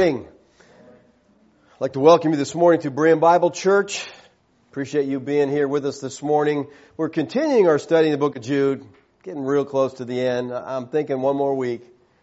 [0.00, 0.26] morning.
[1.74, 4.02] I'd like to welcome you this morning to Berean Bible Church.
[4.70, 6.68] Appreciate you being here with us this morning.
[6.96, 8.86] We're continuing our study in the book of Jude,
[9.24, 10.54] getting real close to the end.
[10.54, 11.82] I'm thinking one more week.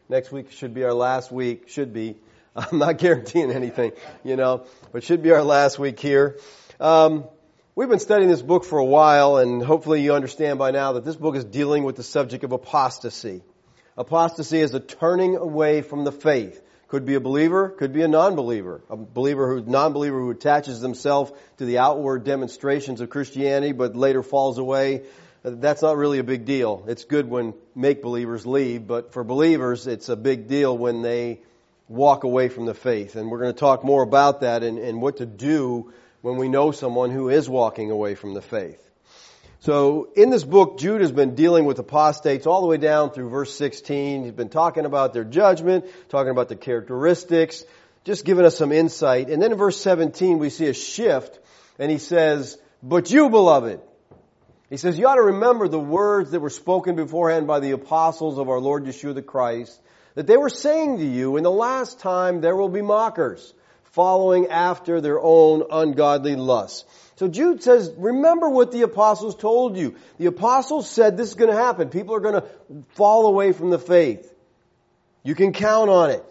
[0.09, 2.15] Next week should be our last week, should be.
[2.55, 3.91] I'm not guaranteeing anything,
[4.23, 6.39] you know, but should be our last week here.
[6.79, 7.25] Um,
[7.75, 11.05] we've been studying this book for a while, and hopefully you understand by now that
[11.05, 13.43] this book is dealing with the subject of apostasy.
[13.95, 16.59] Apostasy is a turning away from the faith.
[16.87, 18.81] Could be a believer, could be a non-believer.
[18.89, 24.23] A believer who, non-believer who attaches themselves to the outward demonstrations of Christianity but later
[24.23, 25.03] falls away.
[25.43, 26.85] Uh, that's not really a big deal.
[26.87, 31.41] It's good when make believers leave, but for believers, it's a big deal when they
[31.89, 33.15] walk away from the faith.
[33.15, 36.47] And we're going to talk more about that and, and what to do when we
[36.47, 38.86] know someone who is walking away from the faith.
[39.59, 43.29] So in this book, Jude has been dealing with apostates all the way down through
[43.29, 44.23] verse 16.
[44.23, 47.63] He's been talking about their judgment, talking about the characteristics,
[48.03, 49.29] just giving us some insight.
[49.29, 51.39] And then in verse 17, we see a shift,
[51.79, 53.81] and he says, But you, beloved,
[54.69, 58.37] he says, you ought to remember the words that were spoken beforehand by the apostles
[58.37, 59.79] of our Lord Yeshua the Christ,
[60.15, 63.53] that they were saying to you, in the last time there will be mockers,
[63.91, 66.85] following after their own ungodly lusts.
[67.17, 69.95] So Jude says, remember what the apostles told you.
[70.19, 71.89] The apostles said this is going to happen.
[71.89, 72.47] People are going to
[72.89, 74.31] fall away from the faith.
[75.23, 76.23] You can count on it.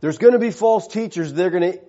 [0.00, 1.32] There's going to be false teachers.
[1.32, 1.80] They're going to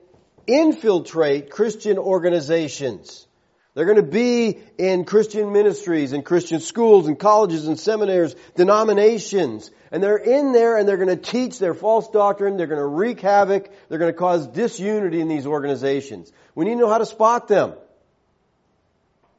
[0.47, 3.27] infiltrate Christian organizations.
[3.75, 9.69] They're going to be in Christian ministries and Christian schools and colleges and seminaries, denominations.
[9.93, 12.57] And they're in there and they're going to teach their false doctrine.
[12.57, 13.69] They're going to wreak havoc.
[13.87, 16.31] They're going to cause disunity in these organizations.
[16.55, 17.73] We need to know how to spot them.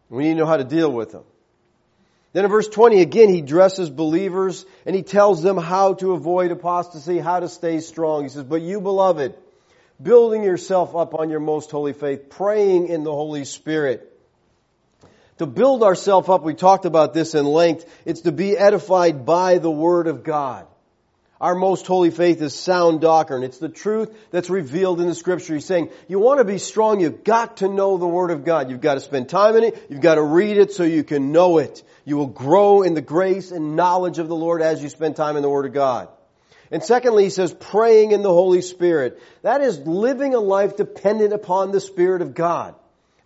[0.08, 1.24] We need to know how to deal with them.
[2.34, 6.52] Then in verse 20, again, he dresses believers and he tells them how to avoid
[6.52, 8.22] apostasy, how to stay strong.
[8.22, 9.34] He says, But you, beloved,
[10.00, 14.13] building yourself up on your most holy faith, praying in the Holy Spirit.
[15.38, 19.58] To build ourselves up, we talked about this in length, it's to be edified by
[19.58, 20.66] the Word of God.
[21.40, 23.42] Our most holy faith is sound doctrine.
[23.42, 25.54] It's the truth that's revealed in the scripture.
[25.54, 28.70] He's saying, you want to be strong, you've got to know the Word of God.
[28.70, 29.86] You've got to spend time in it.
[29.90, 31.82] You've got to read it so you can know it.
[32.04, 35.36] You will grow in the grace and knowledge of the Lord as you spend time
[35.36, 36.08] in the Word of God.
[36.70, 39.20] And secondly, he says praying in the Holy Spirit.
[39.42, 42.74] That is living a life dependent upon the Spirit of God.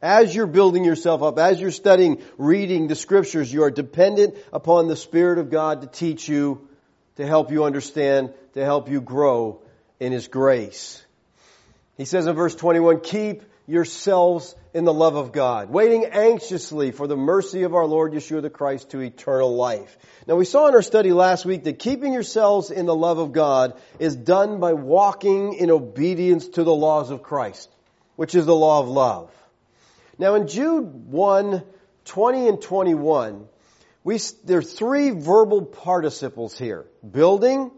[0.00, 4.86] As you're building yourself up, as you're studying, reading the scriptures, you are dependent upon
[4.86, 6.68] the Spirit of God to teach you,
[7.16, 9.60] to help you understand, to help you grow
[9.98, 11.04] in His grace.
[11.96, 17.08] He says in verse 21, keep yourselves in the love of God, waiting anxiously for
[17.08, 19.98] the mercy of our Lord Yeshua the Christ to eternal life.
[20.28, 23.32] Now we saw in our study last week that keeping yourselves in the love of
[23.32, 27.68] God is done by walking in obedience to the laws of Christ,
[28.14, 29.30] which is the law of love.
[30.18, 31.62] Now in Jude 1,
[32.04, 33.46] 20 and 21,
[34.04, 36.86] we, there are three verbal participles here.
[37.08, 37.70] Building,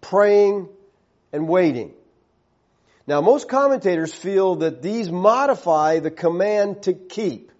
[0.00, 0.68] praying,
[1.32, 1.92] and waiting.
[3.06, 7.50] Now most commentators feel that these modify the command to keep.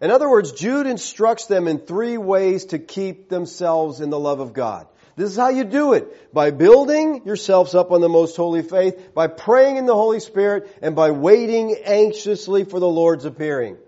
[0.00, 4.40] In other words, Jude instructs them in three ways to keep themselves in the love
[4.40, 4.86] of God.
[5.16, 6.32] This is how you do it.
[6.32, 10.70] By building yourselves up on the most holy faith, by praying in the Holy Spirit,
[10.82, 13.78] and by waiting anxiously for the Lord's appearing.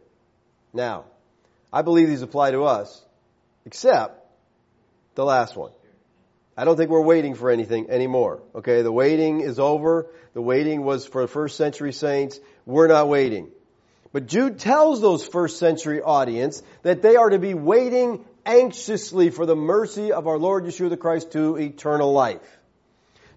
[0.73, 1.05] Now,
[1.71, 3.05] I believe these apply to us,
[3.67, 4.27] except
[5.17, 5.73] the last one.
[6.57, 8.41] I don't think we're waiting for anything anymore.
[8.55, 10.07] Okay, the waiting is over.
[10.33, 12.41] The waiting was for the first century saints.
[12.65, 13.51] We're not waiting.
[14.13, 19.45] But Jude tells those first century audience that they are to be waiting anxiously for
[19.45, 22.41] the mercy of our Lord Yeshua the Christ to eternal life.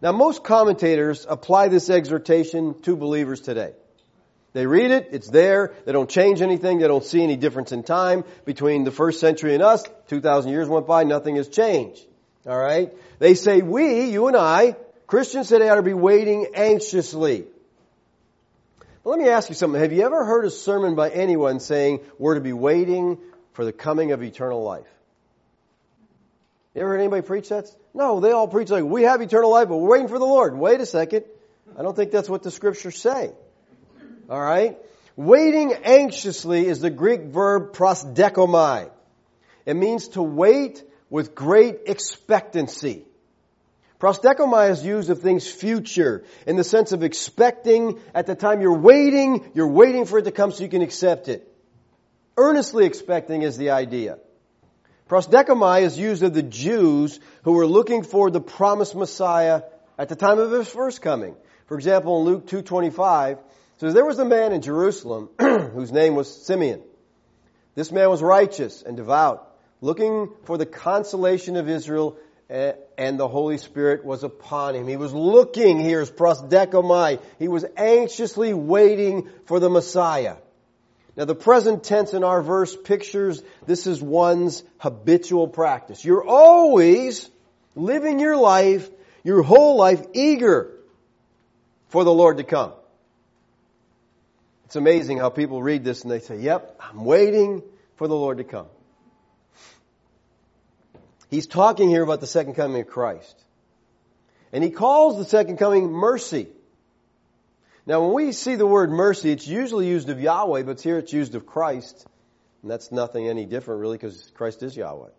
[0.02, 3.74] Now most commentators apply this exhortation to believers today.
[4.54, 7.84] They read it, it's there, they don't change anything, they don't see any difference in
[7.84, 9.84] time between the first century and us.
[10.08, 12.06] 2,000 years went by, nothing has changed.
[12.46, 12.94] Alright?
[13.20, 14.76] They say we, you and I,
[15.08, 17.46] Christians today ought to be waiting anxiously.
[19.04, 19.80] But let me ask you something.
[19.80, 23.18] Have you ever heard a sermon by anyone saying we're to be waiting
[23.54, 24.88] for the coming of eternal life?
[26.74, 27.70] You ever heard anybody preach that?
[27.94, 30.56] No, they all preach like, we have eternal life, but we're waiting for the Lord.
[30.56, 31.26] Wait a second.
[31.78, 33.32] I don't think that's what the scriptures say.
[34.30, 34.78] Alright?
[35.18, 38.90] Waiting anxiously is the Greek verb prosdechomai.
[39.66, 43.04] It means to wait with great expectancy.
[44.00, 48.80] Prosdechomai is used of things future in the sense of expecting at the time you're
[48.80, 51.48] waiting, you're waiting for it to come so you can accept it.
[52.38, 54.18] Earnestly expecting is the idea.
[55.12, 59.64] Prosdechomai is used of the Jews who were looking for the promised Messiah
[59.98, 61.36] at the time of his first coming.
[61.66, 63.38] For example, in Luke 2.25,
[63.76, 66.82] says, There was a man in Jerusalem whose name was Simeon.
[67.76, 72.16] This man was righteous and devout, looking for the consolation of Israel,
[72.50, 74.88] eh, and the Holy Spirit was upon him.
[74.88, 77.20] He was looking, here's prosdechomai.
[77.38, 80.38] He was anxiously waiting for the Messiah.
[81.18, 86.06] Now the present tense in our verse pictures this is one's habitual practice.
[86.06, 87.30] You're always
[87.76, 88.90] living your life,
[89.24, 90.72] your whole life, eager
[91.90, 92.74] for the Lord to come.
[94.66, 97.62] It's amazing how people read this and they say, yep, I'm waiting
[97.98, 98.68] for the Lord to come.
[101.30, 103.38] He's talking here about the second coming of Christ.
[104.54, 106.48] And he calls the second coming mercy.
[107.86, 111.12] Now, when we see the word mercy, it's usually used of Yahweh, but here it's
[111.12, 112.06] used of Christ.
[112.62, 115.10] And that's nothing any different, really, because Christ is Yahweh.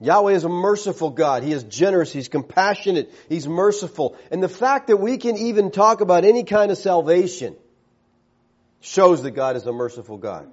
[0.00, 1.42] Yahweh is a merciful God.
[1.42, 2.12] He is generous.
[2.12, 3.12] He's compassionate.
[3.28, 4.16] He's merciful.
[4.30, 7.54] And the fact that we can even talk about any kind of salvation
[8.80, 10.50] shows that God is a merciful God.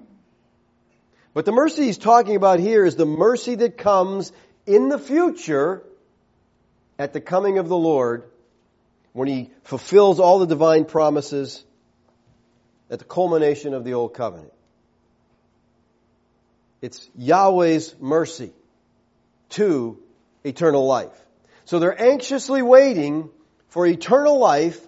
[1.33, 4.33] But the mercy he's talking about here is the mercy that comes
[4.65, 5.81] in the future
[6.99, 8.23] at the coming of the Lord
[9.17, 11.65] when he fulfills all the divine promises
[12.91, 14.53] at the culmination of the old covenant.
[16.83, 18.51] It's Yahweh's mercy
[19.49, 19.97] to
[20.43, 21.19] eternal life.
[21.65, 23.31] So they're anxiously waiting
[23.69, 24.79] for eternal life,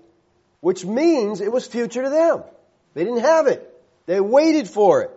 [0.62, 2.44] which means it was future to them.
[2.94, 3.68] They didn't have it.
[4.06, 5.12] They waited for it.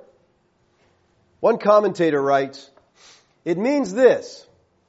[1.40, 2.70] One commentator writes,
[3.44, 4.46] it means this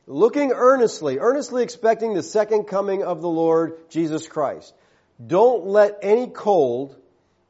[0.07, 4.73] looking earnestly, earnestly expecting the second coming of the Lord Jesus Christ.
[5.25, 6.95] Don't let any cold,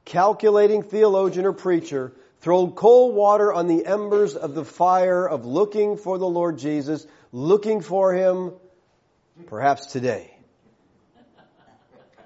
[0.06, 5.98] calculating theologian or preacher throw cold water on the embers of the fire of looking
[5.98, 8.52] for the Lord Jesus, looking for Him
[9.48, 10.30] perhaps today.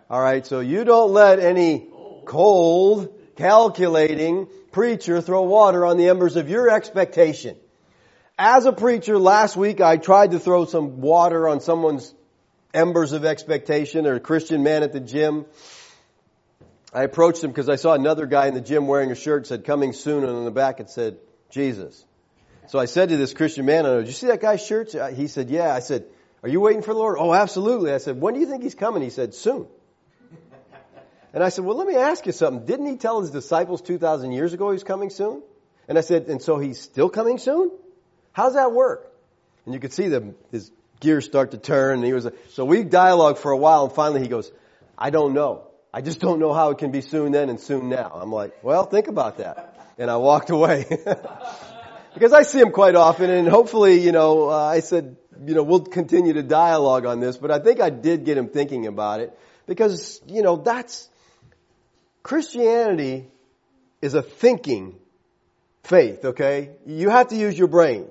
[0.09, 1.87] All right, so you don't let any
[2.25, 7.55] cold, calculating preacher throw water on the embers of your expectation.
[8.39, 12.13] As a preacher, last week I tried to throw some water on someone's
[12.71, 15.47] embers of expectation or a Christian man at the gym.
[16.93, 19.47] I approached him because I saw another guy in the gym wearing a shirt that
[19.47, 21.17] said coming soon and on the back it said
[21.49, 22.05] Jesus.
[22.67, 24.93] So I said to this Christian man, did you see that guy's shirt?
[25.15, 25.73] He said, yeah.
[25.73, 26.05] I said,
[26.43, 27.17] are you waiting for the Lord?
[27.19, 27.91] Oh, absolutely.
[27.91, 29.01] I said, when do you think he's coming?
[29.01, 29.65] He said, soon.
[31.33, 32.67] And I said, well, let me ask you something.
[32.67, 35.41] Didn't he tell his disciples 2,000 years ago he's coming soon?
[35.87, 37.71] And I said, and so he's still coming soon?
[38.37, 39.11] How's that work?
[39.65, 42.83] And you could see the, his gears start to turn and he was, so we
[42.83, 44.51] dialogued for a while and finally he goes,
[44.95, 45.63] I don't know.
[45.91, 48.11] I just don't know how it can be soon then and soon now.
[48.13, 49.75] I'm like, well, think about that.
[49.97, 50.85] And I walked away.
[52.13, 55.63] because I see him quite often and hopefully, you know, uh, I said, you know,
[55.63, 59.19] we'll continue to dialogue on this, but I think I did get him thinking about
[59.19, 59.35] it
[59.65, 61.09] because, you know, that's,
[62.21, 63.31] Christianity
[63.99, 64.93] is a thinking
[65.81, 66.69] faith, okay?
[66.85, 68.05] You have to use your brain.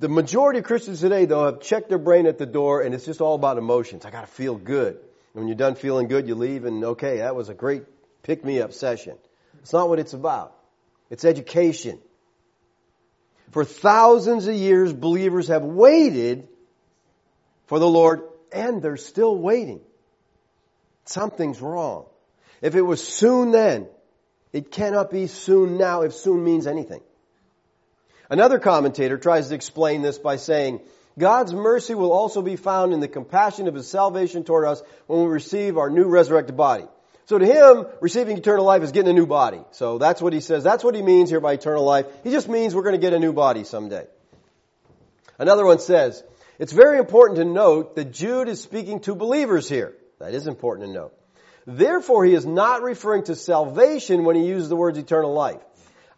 [0.00, 3.04] The majority of Christians today, though, have checked their brain at the door and it's
[3.04, 4.04] just all about emotions.
[4.04, 4.94] I gotta feel good.
[4.94, 7.82] And when you're done feeling good, you leave and okay, that was a great
[8.22, 9.16] pick me up session.
[9.60, 10.54] It's not what it's about.
[11.10, 11.98] It's education.
[13.50, 16.46] For thousands of years, believers have waited
[17.66, 19.80] for the Lord and they're still waiting.
[21.06, 22.06] Something's wrong.
[22.62, 23.88] If it was soon then,
[24.52, 27.00] it cannot be soon now if soon means anything.
[28.30, 30.80] Another commentator tries to explain this by saying,
[31.18, 35.22] God's mercy will also be found in the compassion of His salvation toward us when
[35.22, 36.84] we receive our new resurrected body.
[37.28, 39.60] So to him, receiving eternal life is getting a new body.
[39.72, 40.64] So that's what he says.
[40.64, 42.06] That's what he means here by eternal life.
[42.24, 44.06] He just means we're going to get a new body someday.
[45.38, 46.24] Another one says,
[46.58, 49.94] it's very important to note that Jude is speaking to believers here.
[50.20, 51.14] That is important to note.
[51.66, 55.60] Therefore, he is not referring to salvation when he uses the words eternal life.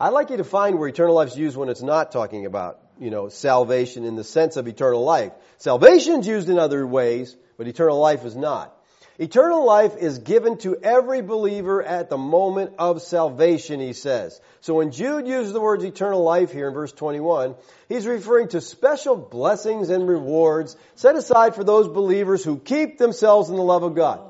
[0.02, 2.80] I'd like you to find where eternal life is used when it's not talking about,
[2.98, 5.32] you know, salvation in the sense of eternal life.
[5.58, 8.74] Salvation is used in other ways, but eternal life is not.
[9.18, 14.40] Eternal life is given to every believer at the moment of salvation, he says.
[14.62, 17.54] So when Jude uses the words eternal life here in verse 21,
[17.86, 23.50] he's referring to special blessings and rewards set aside for those believers who keep themselves
[23.50, 24.29] in the love of God.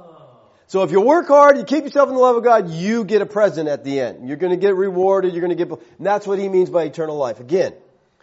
[0.70, 3.22] So if you work hard, you keep yourself in the love of God, you get
[3.22, 4.28] a present at the end.
[4.28, 5.32] You're going to get rewarded.
[5.32, 7.40] You're going to get, and that's what he means by eternal life.
[7.40, 7.74] Again,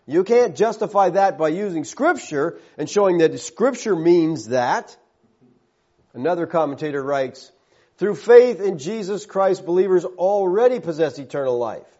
[0.05, 4.95] you can't justify that by using scripture and showing that scripture means that.
[6.13, 7.51] Another commentator writes,
[7.97, 11.99] through faith in Jesus Christ, believers already possess eternal life.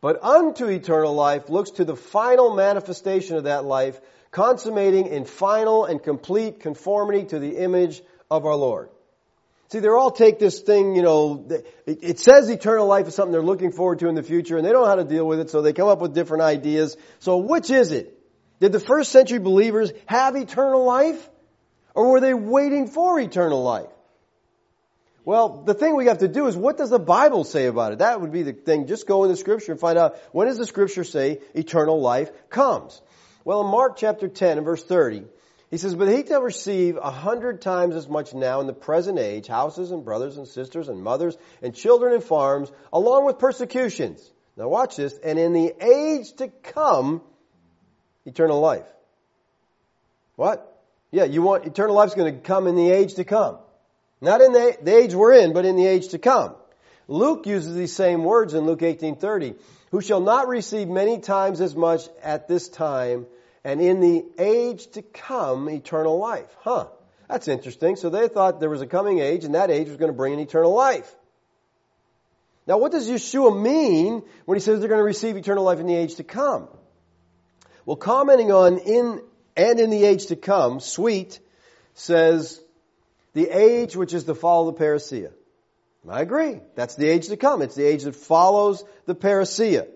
[0.00, 4.00] But unto eternal life looks to the final manifestation of that life,
[4.30, 8.00] consummating in final and complete conformity to the image
[8.30, 8.90] of our Lord.
[9.70, 11.46] See, they all take this thing, you know,
[11.86, 14.72] it says eternal life is something they're looking forward to in the future and they
[14.72, 16.96] don't know how to deal with it, so they come up with different ideas.
[17.18, 18.18] So which is it?
[18.60, 21.28] Did the first century believers have eternal life?
[21.94, 23.90] Or were they waiting for eternal life?
[25.24, 27.98] Well, the thing we have to do is what does the Bible say about it?
[27.98, 28.86] That would be the thing.
[28.86, 32.30] Just go in the scripture and find out when does the scripture say eternal life
[32.48, 33.02] comes?
[33.44, 35.24] Well, in Mark chapter 10 and verse 30,
[35.70, 39.18] he says, But he shall receive a hundred times as much now in the present
[39.18, 44.30] age, houses and brothers and sisters and mothers and children and farms, along with persecutions.
[44.56, 45.18] Now watch this.
[45.22, 47.20] And in the age to come,
[48.24, 48.86] eternal life.
[50.36, 50.82] What?
[51.10, 53.58] Yeah, you want eternal life is going to come in the age to come.
[54.20, 56.54] Not in the, the age we're in, but in the age to come.
[57.08, 59.56] Luke uses these same words in Luke 18:30,
[59.90, 63.26] who shall not receive many times as much at this time
[63.64, 66.54] and in the age to come eternal life.
[66.60, 66.88] Huh.
[67.28, 67.96] That's interesting.
[67.96, 70.32] So they thought there was a coming age and that age was going to bring
[70.32, 71.14] an eternal life.
[72.66, 75.86] Now what does Yeshua mean when he says they're going to receive eternal life in
[75.86, 76.68] the age to come?
[77.84, 79.22] Well, commenting on in
[79.56, 81.40] and in the age to come, Swete
[81.94, 82.60] says
[83.32, 85.32] the age which is to follow the parousia.
[86.08, 86.60] I agree.
[86.74, 87.60] That's the age to come.
[87.60, 89.88] It's the age that follows the parousia.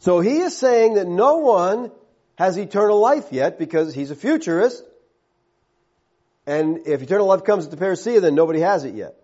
[0.00, 1.90] So he is saying that no one
[2.38, 4.84] has eternal life yet because he's a futurist.
[6.46, 9.16] And if eternal life comes at the parousia, then nobody has it yet.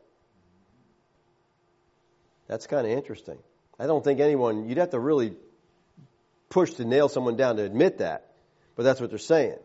[2.48, 3.38] That's kind of interesting.
[3.78, 5.34] I don't think anyone, you'd have to really
[6.48, 8.32] push to nail someone down to admit that.
[8.74, 9.58] But that's what they're saying.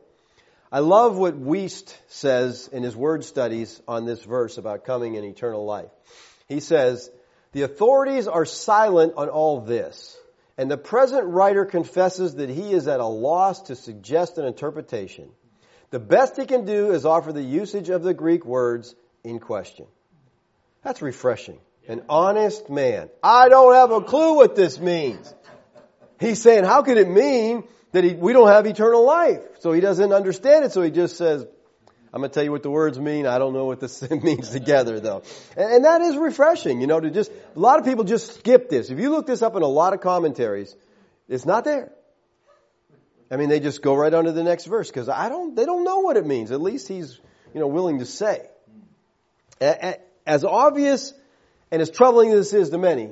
[0.72, 5.24] I love what Wuest says in his word studies on this verse about coming in
[5.24, 5.89] eternal life.
[6.48, 7.10] He says,
[7.53, 10.15] the authorities are silent on all this.
[10.60, 15.30] And the present writer confesses that he is at a loss to suggest an interpretation.
[15.89, 19.86] The best he can do is offer the usage of the Greek words in question.
[20.84, 21.60] That's refreshing.
[21.88, 23.10] An honest man.
[23.24, 25.34] I don't have a clue what this means.
[26.20, 27.63] He's saying, how could it mean
[27.94, 29.39] that he, we don't have eternal life?
[29.60, 31.48] So he doesn't understand it, so he just says,
[32.12, 33.28] I'm going to tell you what the words mean.
[33.28, 35.24] I don't know what this means together though.
[35.56, 38.70] And, and, that is refreshing, you know, to just, a lot of people just skip
[38.70, 38.89] this.
[38.89, 40.75] If you look this up in a lot of commentaries,
[41.28, 41.92] it's not there.
[43.32, 45.66] I mean, they just go right on to the next verse because I don't, they
[45.66, 46.51] don't know what it means.
[46.51, 47.20] At least he's,
[47.54, 48.48] you know, willing to say.
[50.25, 51.13] As obvious
[51.70, 53.12] and as troubling as this is to many,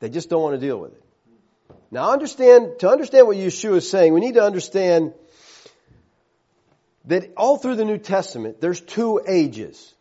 [0.00, 1.02] they just don't want to deal with it.
[1.90, 5.14] Now understand, to understand what Yeshua is saying, we need to understand
[7.08, 9.94] that all through the New Testament, there's two ages.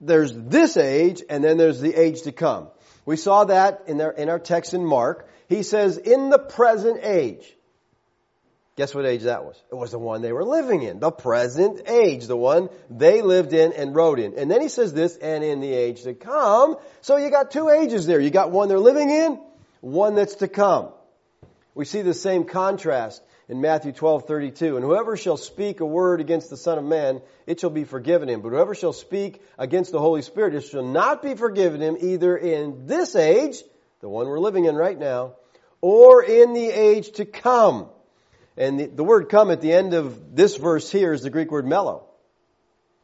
[0.00, 2.68] There's this age, and then there's the age to come.
[3.06, 5.28] We saw that in our, in our text in Mark.
[5.48, 7.44] He says, in the present age.
[8.76, 9.62] Guess what age that was?
[9.70, 10.98] It was the one they were living in.
[10.98, 12.26] The present age.
[12.26, 14.36] The one they lived in and wrote in.
[14.36, 16.76] And then he says this, and in the age to come.
[17.02, 18.18] So you got two ages there.
[18.18, 19.38] You got one they're living in,
[19.80, 20.88] one that's to come.
[21.74, 26.50] We see the same contrast in Matthew 12:32, and whoever shall speak a word against
[26.50, 28.40] the Son of Man, it shall be forgiven him.
[28.40, 32.36] But whoever shall speak against the Holy Spirit, it shall not be forgiven him either
[32.36, 33.62] in this age,
[34.00, 35.34] the one we're living in right now,
[35.80, 37.88] or in the age to come.
[38.56, 41.50] And the, the word come at the end of this verse here is the Greek
[41.50, 42.06] word mello.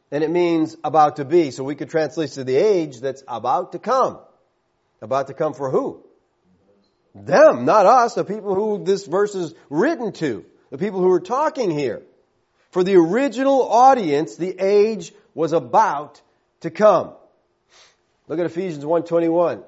[0.09, 1.51] And it means about to be.
[1.51, 4.19] So we could translate to the age that's about to come.
[5.01, 6.03] About to come for who?
[7.13, 11.19] Them, not us, the people who this verse is written to, the people who are
[11.19, 12.03] talking here.
[12.71, 16.21] For the original audience, the age was about
[16.61, 17.11] to come.
[18.27, 19.57] Look at Ephesians 1.21.
[19.57, 19.65] It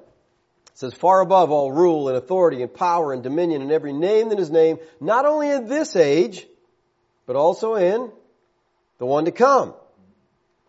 [0.75, 4.39] says, far above all rule and authority and power and dominion and every name that
[4.39, 6.47] is named, not only in this age,
[7.25, 8.09] but also in
[8.99, 9.73] the one to come.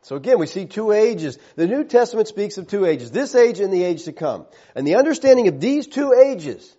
[0.05, 1.39] So again, we see two ages.
[1.57, 4.47] The New Testament speaks of two ages, this age and the age to come.
[4.75, 6.75] And the understanding of these two ages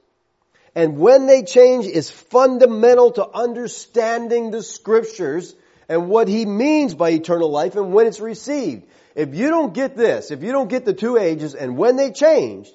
[0.75, 5.55] and when they change is fundamental to understanding the scriptures
[5.87, 8.85] and what he means by eternal life and when it's received.
[9.15, 12.11] If you don't get this, if you don't get the two ages and when they
[12.11, 12.73] changed,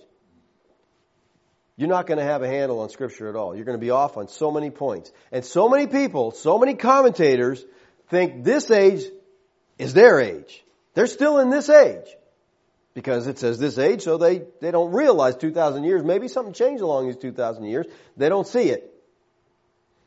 [1.77, 3.55] you're not going to have a handle on scripture at all.
[3.55, 5.13] You're going to be off on so many points.
[5.31, 7.63] And so many people, so many commentators
[8.09, 9.05] think this age
[9.81, 10.63] is their age.
[10.95, 12.07] They're still in this age.
[12.93, 16.03] Because it says this age, so they, they don't realize 2,000 years.
[16.03, 17.87] Maybe something changed along these 2,000 years.
[18.17, 18.93] They don't see it.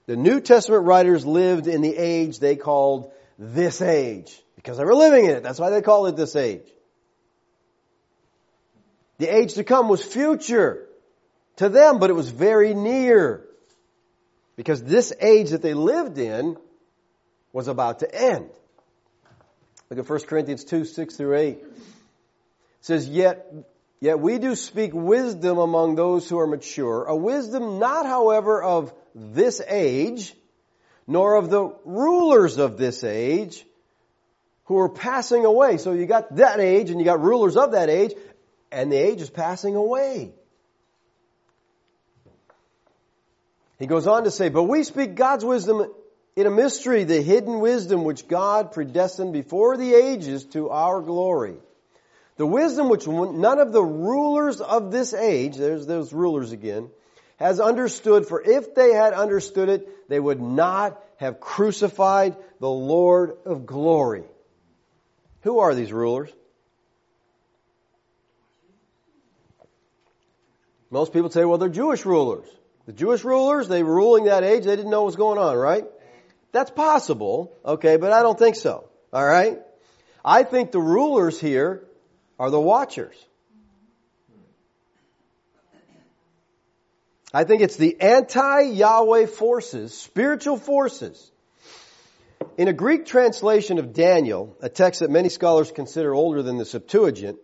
[0.05, 4.37] The New Testament writers lived in the age they called this age.
[4.55, 5.43] Because they were living in it.
[5.43, 6.67] That's why they called it this age.
[9.17, 10.85] The age to come was future
[11.55, 13.45] to them, but it was very near.
[14.57, 16.57] Because this age that they lived in
[17.53, 18.49] was about to end.
[19.89, 21.57] Look at 1 Corinthians 2, 6 through 8.
[21.57, 21.65] It
[22.81, 23.53] says, Yet,
[23.99, 28.93] yet we do speak wisdom among those who are mature, a wisdom not, however, of
[29.13, 30.33] this age,
[31.05, 33.65] nor of the rulers of this age,
[34.65, 35.77] who are passing away.
[35.77, 38.13] So you got that age and you got rulers of that age,
[38.71, 40.33] and the age is passing away.
[43.79, 45.91] He goes on to say, But we speak God's wisdom
[46.35, 51.55] in a mystery, the hidden wisdom which God predestined before the ages to our glory.
[52.37, 56.89] The wisdom which none of the rulers of this age, there's those rulers again,
[57.37, 63.37] has understood, for if they had understood it, they would not have crucified the Lord
[63.45, 64.23] of glory.
[65.41, 66.31] Who are these rulers?
[70.89, 72.47] Most people say, well, they're Jewish rulers.
[72.85, 75.55] The Jewish rulers, they were ruling that age, they didn't know what was going on,
[75.55, 75.85] right?
[76.53, 78.88] That's possible, okay, but I don't think so.
[79.12, 79.60] Alright?
[80.24, 81.83] I think the rulers here
[82.39, 83.15] are the watchers.
[87.33, 91.31] I think it's the anti-Yahweh forces, spiritual forces.
[92.57, 96.65] In a Greek translation of Daniel, a text that many scholars consider older than the
[96.65, 97.39] Septuagint,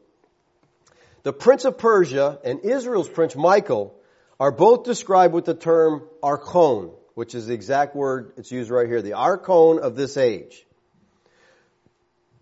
[1.24, 3.96] the prince of Persia and Israel's prince Michael
[4.39, 8.88] are both described with the term archon, which is the exact word it's used right
[8.88, 10.66] here, the archon of this age.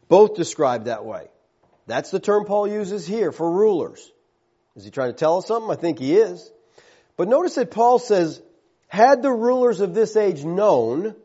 [0.08, 1.28] Both described that way.
[1.86, 4.12] That's the term Paul uses here for rulers.
[4.76, 5.72] Is he trying to tell us something?
[5.72, 6.52] I think he is.
[7.16, 8.42] But notice that Paul says,
[8.88, 11.16] had the rulers of this age known,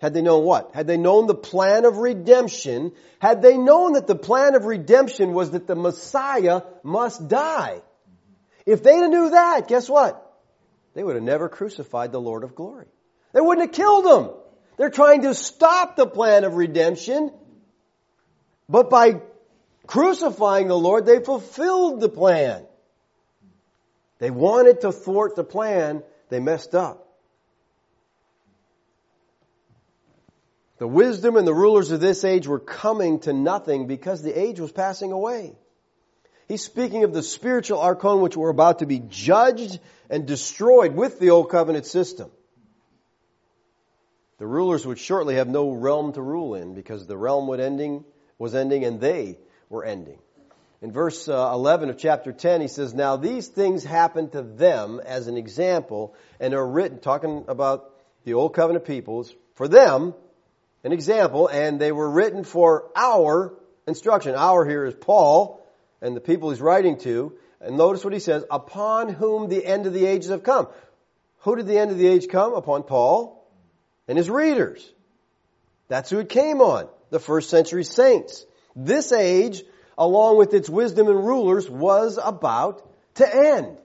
[0.00, 0.74] had they known what?
[0.74, 2.92] Had they known the plan of redemption?
[3.18, 7.80] Had they known that the plan of redemption was that the Messiah must die?
[8.66, 10.26] If they knew that, guess what?
[10.94, 12.86] They would have never crucified the Lord of glory.
[13.32, 14.30] They wouldn't have killed him.
[14.76, 17.32] They're trying to stop the plan of redemption,
[18.68, 19.20] but by
[19.86, 22.64] crucifying the Lord, they fulfilled the plan.
[24.18, 27.06] They wanted to thwart the plan, they messed up.
[30.78, 34.60] The wisdom and the rulers of this age were coming to nothing because the age
[34.60, 35.52] was passing away.
[36.48, 39.78] He's speaking of the spiritual archon which were about to be judged
[40.10, 42.30] and destroyed with the old covenant system.
[44.38, 48.04] The rulers would shortly have no realm to rule in because the realm would ending,
[48.38, 50.18] was ending and they were ending.
[50.82, 55.00] In verse uh, 11 of chapter 10, he says, Now these things happened to them
[55.04, 57.90] as an example and are written, talking about
[58.24, 60.14] the old covenant peoples, for them,
[60.82, 63.54] an example, and they were written for our
[63.86, 64.34] instruction.
[64.34, 65.62] Our here is Paul,
[66.00, 67.34] and the people he's writing to.
[67.60, 70.68] And notice what he says, upon whom the end of the ages have come.
[71.40, 72.54] Who did the end of the age come?
[72.54, 73.46] Upon Paul
[74.08, 74.86] and his readers.
[75.88, 76.88] That's who it came on.
[77.10, 78.46] The first century saints.
[78.76, 79.62] This age,
[79.98, 83.76] along with its wisdom and rulers, was about to end.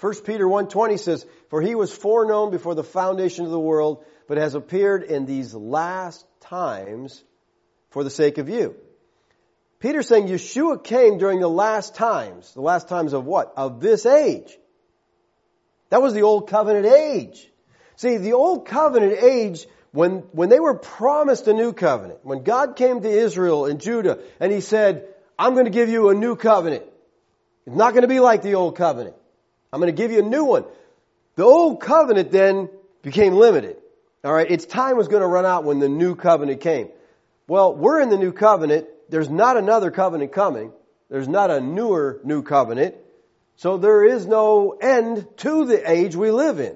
[0.00, 4.38] 1 Peter 1.20 says, For he was foreknown before the foundation of the world, but
[4.38, 7.22] has appeared in these last times
[7.90, 8.76] for the sake of you
[9.82, 12.54] Peter's saying Yeshua came during the last times.
[12.54, 13.52] The last times of what?
[13.56, 14.56] Of this age.
[15.90, 17.50] That was the old covenant age.
[17.96, 22.76] See, the old covenant age, when, when they were promised a new covenant, when God
[22.76, 26.36] came to Israel and Judah and he said, I'm going to give you a new
[26.36, 26.84] covenant.
[27.66, 29.16] It's not going to be like the old covenant.
[29.72, 30.64] I'm going to give you a new one.
[31.34, 32.70] The old covenant then
[33.02, 33.78] became limited.
[34.24, 36.90] Alright, its time was going to run out when the new covenant came.
[37.48, 40.72] Well, we're in the new covenant there's not another covenant coming.
[41.10, 42.94] There's not a newer new covenant.
[43.56, 46.74] So there is no end to the age we live in.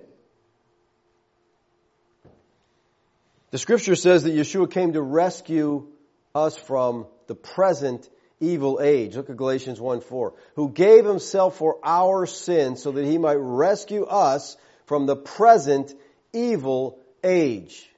[3.53, 5.87] The scripture says that Yeshua came to rescue
[6.35, 8.07] us from the present
[8.39, 9.17] evil age.
[9.17, 10.35] Look at Galatians 1 4.
[10.57, 15.95] Who gave himself for our sins so that he might rescue us from the present
[16.35, 17.89] evil age.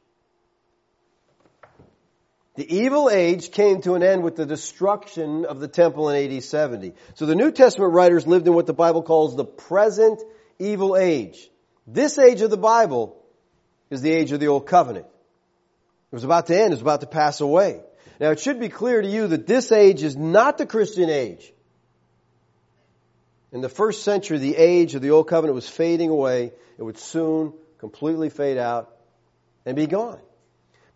[2.58, 6.42] The evil age came to an end with the destruction of the temple in AD
[6.42, 6.92] 70.
[7.14, 10.20] So the New Testament writers lived in what the Bible calls the present
[10.58, 11.48] evil age.
[11.86, 13.16] This age of the Bible
[13.90, 15.06] is the age of the Old Covenant.
[15.06, 17.80] It was about to end, it was about to pass away.
[18.18, 21.52] Now it should be clear to you that this age is not the Christian age.
[23.52, 26.50] In the first century, the age of the Old Covenant was fading away.
[26.76, 28.92] It would soon completely fade out
[29.64, 30.18] and be gone.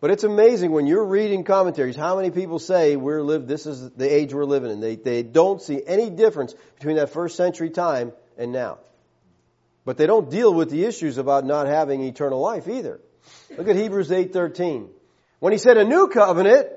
[0.03, 3.89] But it's amazing when you're reading commentaries how many people say we're live this is
[3.91, 4.81] the age we're living in.
[4.81, 8.79] They they don't see any difference between that first century time and now.
[9.85, 12.99] But they don't deal with the issues about not having eternal life either.
[13.57, 14.89] Look at Hebrews 8:13.
[15.39, 16.67] When he said a new covenant,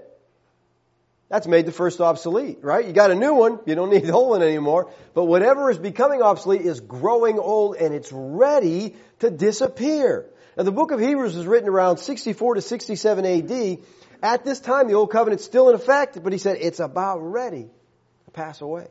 [1.28, 2.86] That's made the first obsolete, right?
[2.86, 4.92] You got a new one, you don't need the old one anymore.
[5.14, 10.30] But whatever is becoming obsolete is growing old and it's ready to disappear.
[10.56, 13.78] Now the book of Hebrews was written around 64 to 67 AD.
[14.22, 17.68] At this time, the old covenant's still in effect, but he said it's about ready
[18.24, 18.86] to pass away.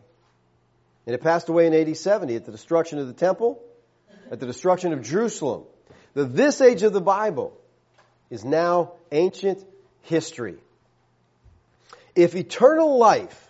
[1.08, 3.62] And it passed away in AD 70 at the destruction of the temple,
[4.32, 5.64] at the destruction of Jerusalem.
[6.14, 7.58] The this age of the Bible
[8.30, 9.64] is now ancient
[10.04, 10.58] history.
[12.16, 13.42] If eternal life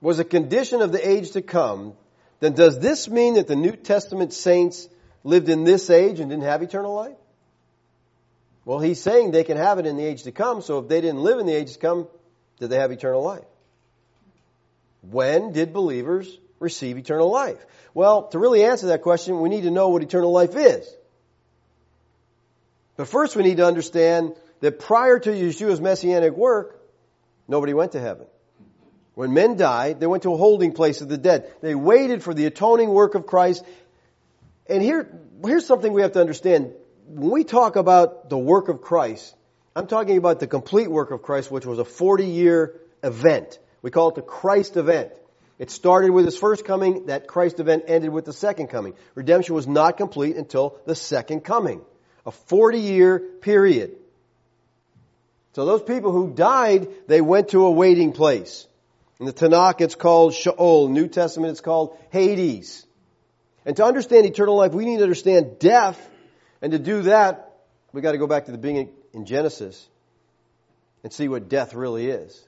[0.00, 1.94] was a condition of the age to come,
[2.40, 4.88] then does this mean that the New Testament saints
[5.24, 7.16] lived in this age and didn't have eternal life?
[8.64, 11.00] Well, he's saying they can have it in the age to come, so if they
[11.00, 12.08] didn't live in the age to come,
[12.58, 13.44] did they have eternal life?
[15.10, 17.64] When did believers receive eternal life?
[17.94, 20.88] Well, to really answer that question, we need to know what eternal life is.
[22.96, 26.80] But first we need to understand that prior to Yeshua's messianic work,
[27.50, 28.26] Nobody went to heaven.
[29.14, 31.52] When men died, they went to a holding place of the dead.
[31.60, 33.64] They waited for the atoning work of Christ.
[34.70, 35.10] And here,
[35.44, 36.72] here's something we have to understand.
[37.08, 39.34] When we talk about the work of Christ,
[39.74, 43.58] I'm talking about the complete work of Christ, which was a 40 year event.
[43.82, 45.10] We call it the Christ event.
[45.58, 47.06] It started with his first coming.
[47.06, 48.94] That Christ event ended with the second coming.
[49.16, 51.80] Redemption was not complete until the second coming.
[52.24, 53.96] A 40 year period.
[55.54, 58.68] So those people who died, they went to a waiting place.
[59.18, 60.88] In the Tanakh, it's called Sheol.
[60.88, 62.86] New Testament, it's called Hades.
[63.64, 65.98] And to understand eternal life, we need to understand death.
[66.62, 67.52] And to do that,
[67.92, 69.88] we've got to go back to the beginning in Genesis
[71.02, 72.46] and see what death really is.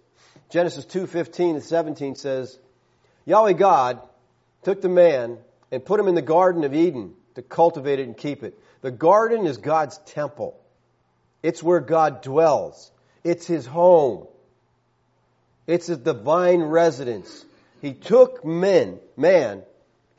[0.51, 2.59] Genesis 2:15 and 17 says,
[3.25, 4.01] Yahweh God
[4.63, 5.39] took the man
[5.71, 8.59] and put him in the garden of Eden to cultivate it and keep it.
[8.83, 10.59] The garden is God's temple.
[11.43, 12.91] It's where God dwells.
[13.25, 14.27] It's his home.
[15.67, 17.45] It's his divine residence.
[17.81, 19.63] He took men, man,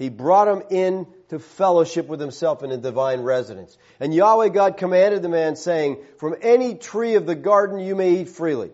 [0.04, 3.78] he brought him in to fellowship with himself in a divine residence.
[4.02, 8.16] And Yahweh God commanded the man saying, from any tree of the garden you may
[8.16, 8.72] eat freely.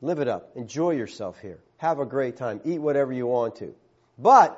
[0.00, 0.52] Live it up.
[0.54, 1.58] Enjoy yourself here.
[1.78, 2.60] Have a great time.
[2.64, 3.74] Eat whatever you want to.
[4.16, 4.56] But,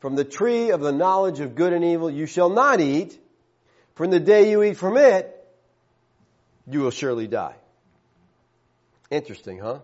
[0.00, 3.18] from the tree of the knowledge of good and evil you shall not eat.
[3.94, 5.34] From the day you eat from it,
[6.70, 7.54] you will surely die.
[9.10, 9.78] Interesting, huh?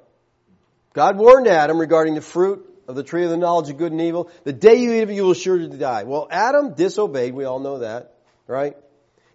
[0.93, 4.01] God warned Adam regarding the fruit of the tree of the knowledge of good and
[4.01, 4.31] evil.
[4.45, 6.03] The day you eat of it, you will surely die.
[6.03, 7.33] Well, Adam disobeyed.
[7.35, 8.15] We all know that,
[8.47, 8.77] right?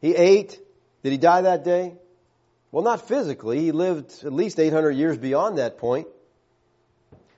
[0.01, 0.59] He ate.
[1.03, 1.95] Did he die that day?
[2.71, 3.61] Well, not physically.
[3.61, 6.07] He lived at least 800 years beyond that point.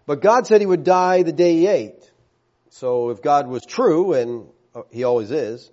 [0.08, 2.12] But God said he would die the day he ate.
[2.72, 5.70] So if God was true, and uh, he always is,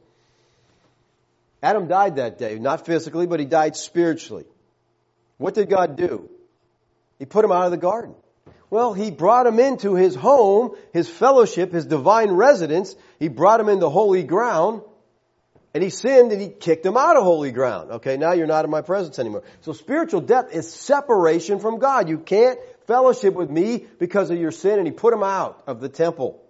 [1.63, 4.45] Adam died that day, not physically, but he died spiritually.
[5.39, 6.29] What did God do?
[7.19, 8.15] He put him out of the garden.
[8.75, 12.97] Well, he brought him into his home, his fellowship, his divine residence.
[13.21, 14.83] He brought him into holy ground.
[15.73, 17.93] And he sinned and he kicked him out of holy ground.
[17.93, 19.45] Okay, now you're not in my presence anymore.
[19.61, 22.09] So spiritual death is separation from God.
[22.09, 22.59] You can't
[22.89, 26.44] fellowship with me because of your sin and he put him out of the temple.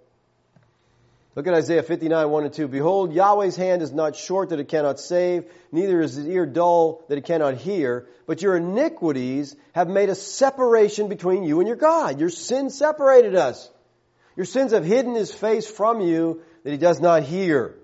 [1.36, 2.68] Look at Isaiah 59, 1 and 2.
[2.68, 7.02] Behold, Yahweh's hand is not short that it cannot save, neither is his ear dull
[7.08, 11.76] that it cannot hear, but your iniquities have made a separation between you and your
[11.76, 12.20] God.
[12.20, 13.68] Your sin separated us.
[14.36, 17.74] Your sins have hidden his face from you that he does not hear.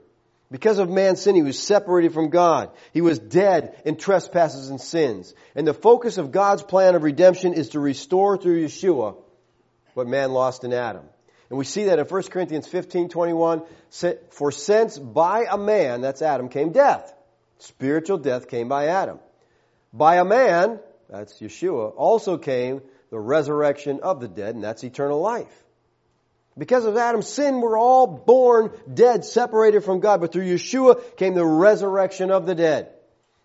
[0.53, 2.71] Because of man's sin, he was separated from God.
[2.93, 5.33] He was dead in trespasses and sins.
[5.55, 9.17] And the focus of God's plan of redemption is to restore through Yeshua
[9.95, 11.05] what man lost in Adam.
[11.51, 13.63] And we see that in 1 Corinthians 15, 21.
[14.31, 17.13] For since by a man, that's Adam, came death.
[17.59, 19.19] Spiritual death came by Adam.
[19.93, 25.21] By a man, that's Yeshua, also came the resurrection of the dead, and that's eternal
[25.21, 25.53] life.
[26.57, 30.21] Because of Adam's sin, we're all born dead, separated from God.
[30.21, 32.93] But through Yeshua came the resurrection of the dead.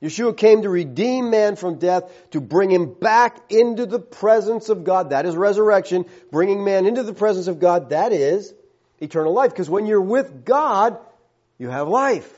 [0.05, 4.83] Yeshua came to redeem man from death, to bring him back into the presence of
[4.83, 5.09] God.
[5.09, 6.05] That is resurrection.
[6.31, 8.53] Bringing man into the presence of God, that is
[8.99, 9.49] eternal life.
[9.49, 10.99] Because when you're with God,
[11.57, 12.31] you have life.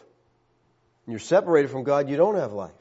[1.05, 2.71] When you're separated from God, you don't have life.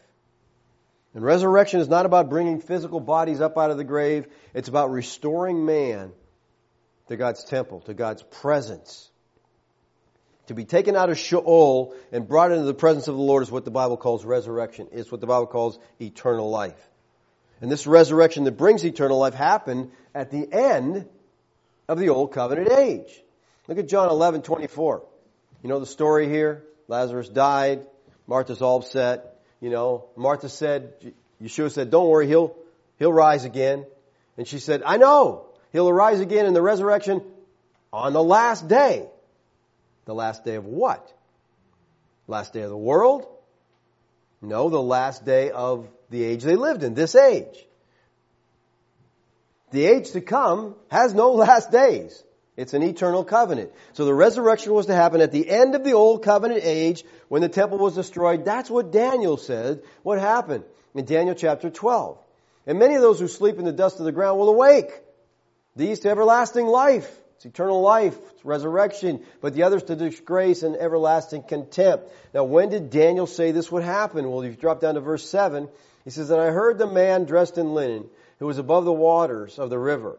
[1.14, 4.28] And resurrection is not about bringing physical bodies up out of the grave.
[4.54, 6.12] It's about restoring man
[7.08, 9.10] to God's temple, to God's presence.
[10.46, 13.50] To be taken out of Sheol and brought into the presence of the Lord is
[13.50, 14.88] what the Bible calls resurrection.
[14.92, 16.88] It's what the Bible calls eternal life.
[17.60, 21.06] And this resurrection that brings eternal life happened at the end
[21.88, 23.22] of the old covenant age.
[23.66, 25.02] Look at John 11, 24.
[25.62, 26.64] You know the story here?
[26.86, 27.84] Lazarus died.
[28.26, 29.40] Martha's all upset.
[29.60, 32.54] You know, Martha said, Yeshua said, don't worry, he'll,
[32.98, 33.86] He'll rise again.
[34.36, 35.46] And she said, I know.
[35.72, 37.22] He'll arise again in the resurrection
[37.92, 39.08] on the last day.
[40.06, 41.12] The last day of what?
[42.26, 43.26] Last day of the world?
[44.40, 47.66] No, the last day of the age they lived in, this age.
[49.72, 52.22] The age to come has no last days.
[52.56, 53.72] It's an eternal covenant.
[53.92, 57.42] So the resurrection was to happen at the end of the old covenant age when
[57.42, 58.46] the temple was destroyed.
[58.46, 60.64] That's what Daniel said what happened
[60.94, 62.16] in Daniel chapter 12.
[62.66, 64.90] And many of those who sleep in the dust of the ground will awake.
[65.74, 67.10] These to everlasting life.
[67.36, 68.16] It's eternal life.
[68.32, 69.22] It's resurrection.
[69.40, 72.08] But the others to disgrace and everlasting contempt.
[72.34, 74.28] Now when did Daniel say this would happen?
[74.28, 75.68] Well, if you drop down to verse 7,
[76.04, 78.06] he says, And I heard the man dressed in linen
[78.38, 80.18] who was above the waters of the river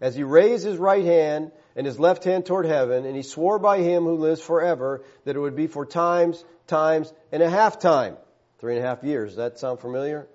[0.00, 3.58] as he raised his right hand and his left hand toward heaven, and he swore
[3.58, 7.78] by him who lives forever that it would be for times, times, and a half
[7.78, 8.16] time.
[8.58, 9.30] Three and a half years.
[9.30, 10.26] Does that sound familiar?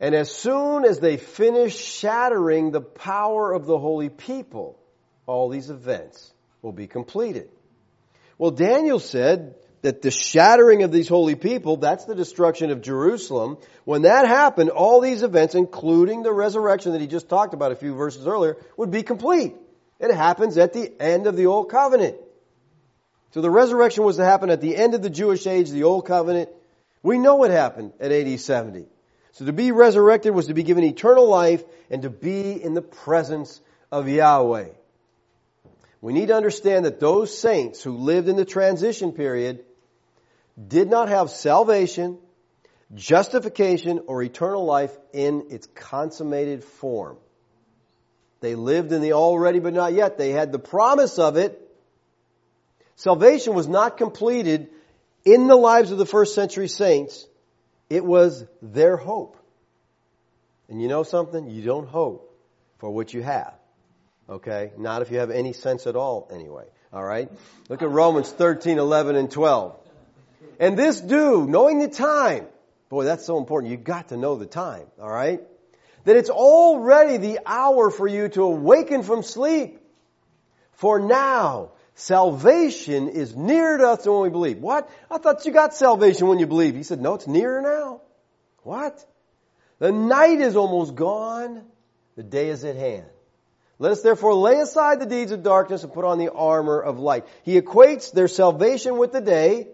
[0.00, 4.78] And as soon as they finished shattering the power of the holy people,
[5.26, 6.32] all these events
[6.62, 7.48] will be completed.
[8.38, 13.58] Well, Daniel said that the shattering of these holy people, that's the destruction of Jerusalem.
[13.84, 17.76] When that happened, all these events, including the resurrection that he just talked about a
[17.76, 19.54] few verses earlier, would be complete.
[20.00, 22.16] It happens at the end of the Old Covenant.
[23.32, 26.06] So the resurrection was to happen at the end of the Jewish age, the Old
[26.06, 26.48] Covenant.
[27.02, 28.86] We know what happened at AD 70.
[29.32, 32.82] So to be resurrected was to be given eternal life and to be in the
[32.82, 33.60] presence
[33.90, 34.68] of Yahweh.
[36.04, 39.64] We need to understand that those saints who lived in the transition period
[40.68, 42.18] did not have salvation,
[42.94, 47.16] justification, or eternal life in its consummated form.
[48.40, 50.18] They lived in the already but not yet.
[50.18, 51.58] They had the promise of it.
[52.96, 54.68] Salvation was not completed
[55.24, 57.26] in the lives of the first century saints.
[57.88, 59.38] It was their hope.
[60.68, 61.48] And you know something?
[61.48, 62.30] You don't hope
[62.76, 63.54] for what you have.
[64.28, 64.72] Okay?
[64.78, 66.64] Not if you have any sense at all, anyway.
[66.92, 67.30] Alright?
[67.68, 69.76] Look at Romans 13, 11, and 12.
[70.60, 72.46] And this do, knowing the time.
[72.88, 73.72] Boy, that's so important.
[73.72, 74.86] You've got to know the time.
[75.00, 75.40] Alright?
[76.04, 79.80] that it's already the hour for you to awaken from sleep.
[80.72, 84.58] For now, salvation is nearer to us than when we believe.
[84.58, 84.90] What?
[85.10, 86.74] I thought you got salvation when you believe.
[86.74, 88.02] He said, no, it's nearer now.
[88.62, 89.04] What?
[89.78, 91.62] The night is almost gone.
[92.16, 93.06] The day is at hand.
[93.78, 96.98] Let us therefore lay aside the deeds of darkness and put on the armor of
[96.98, 97.26] light.
[97.42, 99.68] He equates their salvation with the day,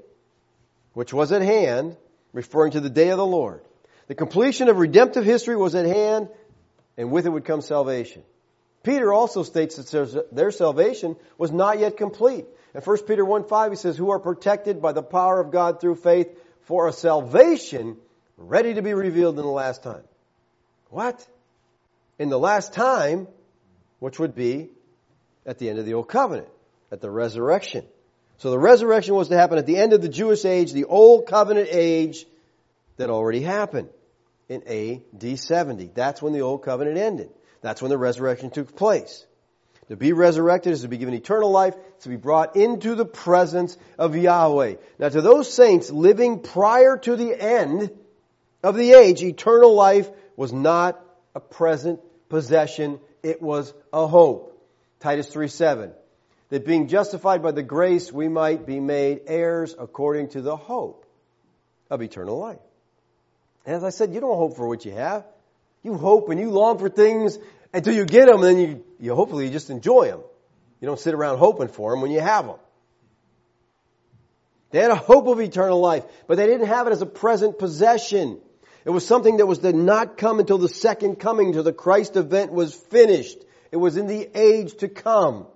[0.95, 1.97] which was at hand,
[2.33, 3.61] referring to the day of the Lord.
[4.09, 6.29] The completion of redemptive history was at hand,
[6.97, 8.23] and with it would come salvation.
[8.83, 12.47] Peter also states that their salvation was not yet complete.
[12.75, 15.81] In 1 Peter 1 5, he says, Who are protected by the power of God
[15.81, 16.29] through faith
[16.63, 17.99] for a salvation
[18.39, 20.03] ready to be revealed in the last time.
[20.89, 21.25] What?
[22.19, 23.29] In the last time,
[24.01, 24.71] which would be
[25.47, 26.49] at the end of the Old Covenant,
[26.91, 27.85] at the resurrection.
[28.39, 31.27] So the resurrection was to happen at the end of the Jewish age, the Old
[31.27, 32.27] Covenant age
[32.97, 33.89] that already happened
[34.51, 35.93] in AD 70.
[35.95, 37.31] That's when the old covenant ended.
[37.63, 39.25] That's when the resurrection took place.
[39.89, 43.77] To be resurrected is to be given eternal life, to be brought into the presence
[43.99, 44.75] of Yahweh.
[44.99, 47.91] Now to those saints living prior to the end
[48.63, 51.03] of the age, eternal life was not
[51.35, 54.57] a present possession, it was a hope.
[55.01, 55.93] Titus 3 7.
[56.51, 61.07] That being justified by the grace we might be made heirs according to the hope
[61.89, 62.59] of eternal life.
[63.65, 65.25] And as I said, you don't hope for what you have.
[65.83, 67.39] You hope and you long for things
[67.73, 70.21] until you get them, and then you, you hopefully you just enjoy them.
[70.81, 72.57] You don't sit around hoping for them when you have them.
[74.71, 77.59] They had a hope of eternal life, but they didn't have it as a present
[77.59, 78.41] possession.
[78.85, 82.17] It was something that was to not come until the second coming, until the Christ
[82.17, 83.39] event was finished.
[83.71, 85.47] It was in the age to come.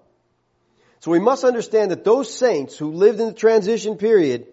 [1.00, 4.46] So we must understand that those saints who lived in the transition period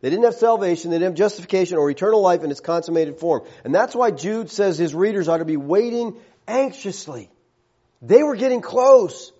[0.00, 3.42] they didn't have salvation, they didn't have justification or eternal life in its consummated form.
[3.64, 7.30] And that's why Jude says his readers ought to be waiting anxiously.
[8.02, 9.32] They were getting close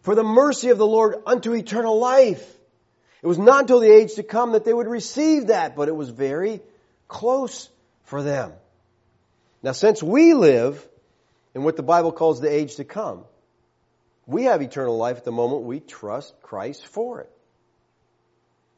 [0.00, 2.42] for the mercy of the Lord unto eternal life.
[3.22, 5.96] It was not until the age to come that they would receive that, but it
[5.96, 6.60] was very
[7.08, 7.68] close
[8.06, 8.52] for them.
[9.62, 10.86] Now since we live
[11.54, 13.24] in what the Bible calls the age to come,
[14.26, 17.30] we have eternal life at the moment we trust Christ for it.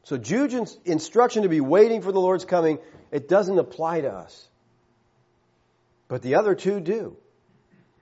[0.03, 2.79] So Jude's instruction to be waiting for the Lord's coming,
[3.11, 4.47] it doesn't apply to us.
[6.07, 7.15] But the other two do.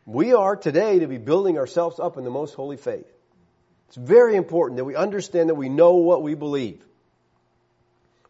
[0.05, 3.05] We are today to be building ourselves up in the most holy faith.
[3.89, 6.81] It's very important that we understand that we know what we believe.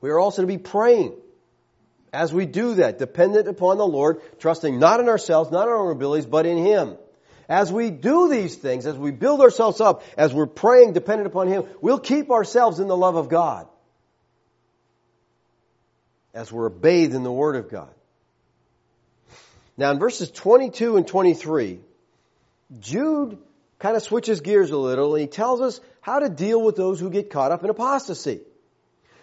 [0.01, 1.13] We are also to be praying.
[2.17, 5.85] As we do that, dependent upon the Lord, trusting not in ourselves, not in our
[5.85, 6.97] own abilities, but in Him.
[7.47, 11.47] As we do these things, as we build ourselves up, as we're praying dependent upon
[11.47, 13.67] Him, we'll keep ourselves in the love of God.
[16.33, 17.93] As we're bathed in the Word of God.
[19.77, 21.79] Now in verses 22 and 23,
[22.79, 23.37] Jude
[23.77, 26.99] kind of switches gears a little and he tells us how to deal with those
[26.99, 28.41] who get caught up in apostasy.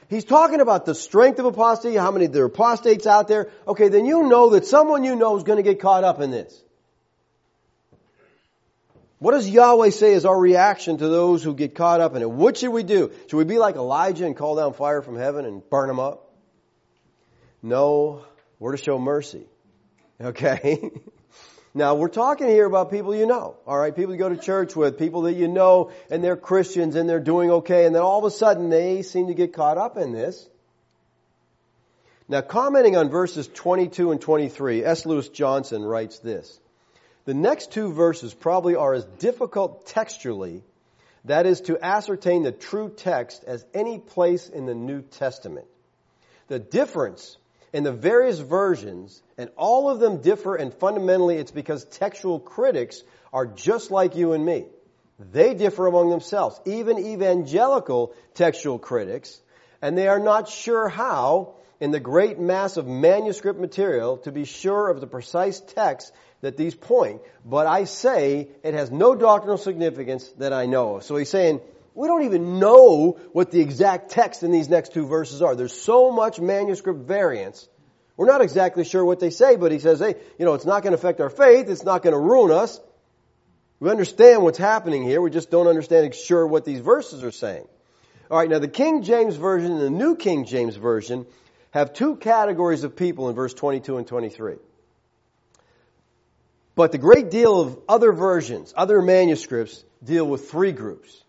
[0.08, 3.50] He's talking about the strength of apostasy, how many there are apostates out there.
[3.66, 6.30] Okay, then you know that someone you know is going to get caught up in
[6.30, 6.62] this.
[9.18, 12.30] What does Yahweh say is our reaction to those who get caught up in it?
[12.30, 13.10] What should we do?
[13.28, 16.30] Should we be like Elijah and call down fire from heaven and burn them up?
[17.62, 18.24] No,
[18.58, 19.46] we're to show mercy.
[20.20, 20.90] Okay?
[21.76, 23.96] Now, we're talking here about people you know, alright?
[23.96, 27.18] People you go to church with, people that you know, and they're Christians and they're
[27.18, 30.12] doing okay, and then all of a sudden they seem to get caught up in
[30.12, 30.48] this.
[32.28, 35.04] Now, commenting on verses 22 and 23, S.
[35.04, 36.60] Lewis Johnson writes this.
[37.24, 40.62] The next two verses probably are as difficult textually,
[41.24, 45.66] that is, to ascertain the true text, as any place in the New Testament.
[46.46, 47.36] The difference
[47.74, 53.02] in the various versions, and all of them differ, and fundamentally it's because textual critics
[53.32, 54.66] are just like you and me.
[55.18, 59.40] They differ among themselves, even evangelical textual critics,
[59.82, 64.44] and they are not sure how, in the great mass of manuscript material, to be
[64.44, 67.22] sure of the precise text that these point.
[67.44, 71.02] But I say it has no doctrinal significance that I know of.
[71.02, 71.60] So he's saying,
[71.94, 75.54] we don't even know what the exact text in these next two verses are.
[75.54, 77.68] There's so much manuscript variance.
[78.16, 80.82] We're not exactly sure what they say, but he says, hey, you know, it's not
[80.82, 81.68] going to affect our faith.
[81.68, 82.80] It's not going to ruin us.
[83.78, 85.20] We understand what's happening here.
[85.20, 87.66] We just don't understand sure what these verses are saying.
[88.30, 91.26] All right, now the King James Version and the New King James Version
[91.70, 94.56] have two categories of people in verse 22 and 23.
[96.76, 101.23] But the great deal of other versions, other manuscripts, deal with three groups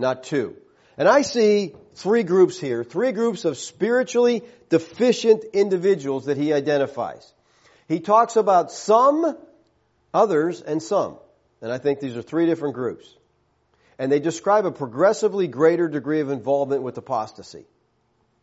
[0.00, 0.56] not two.
[0.96, 7.32] And I see three groups here, three groups of spiritually deficient individuals that he identifies.
[7.88, 9.36] He talks about some,
[10.12, 11.16] others, and some.
[11.62, 13.06] And I think these are three different groups.
[13.98, 17.66] And they describe a progressively greater degree of involvement with apostasy.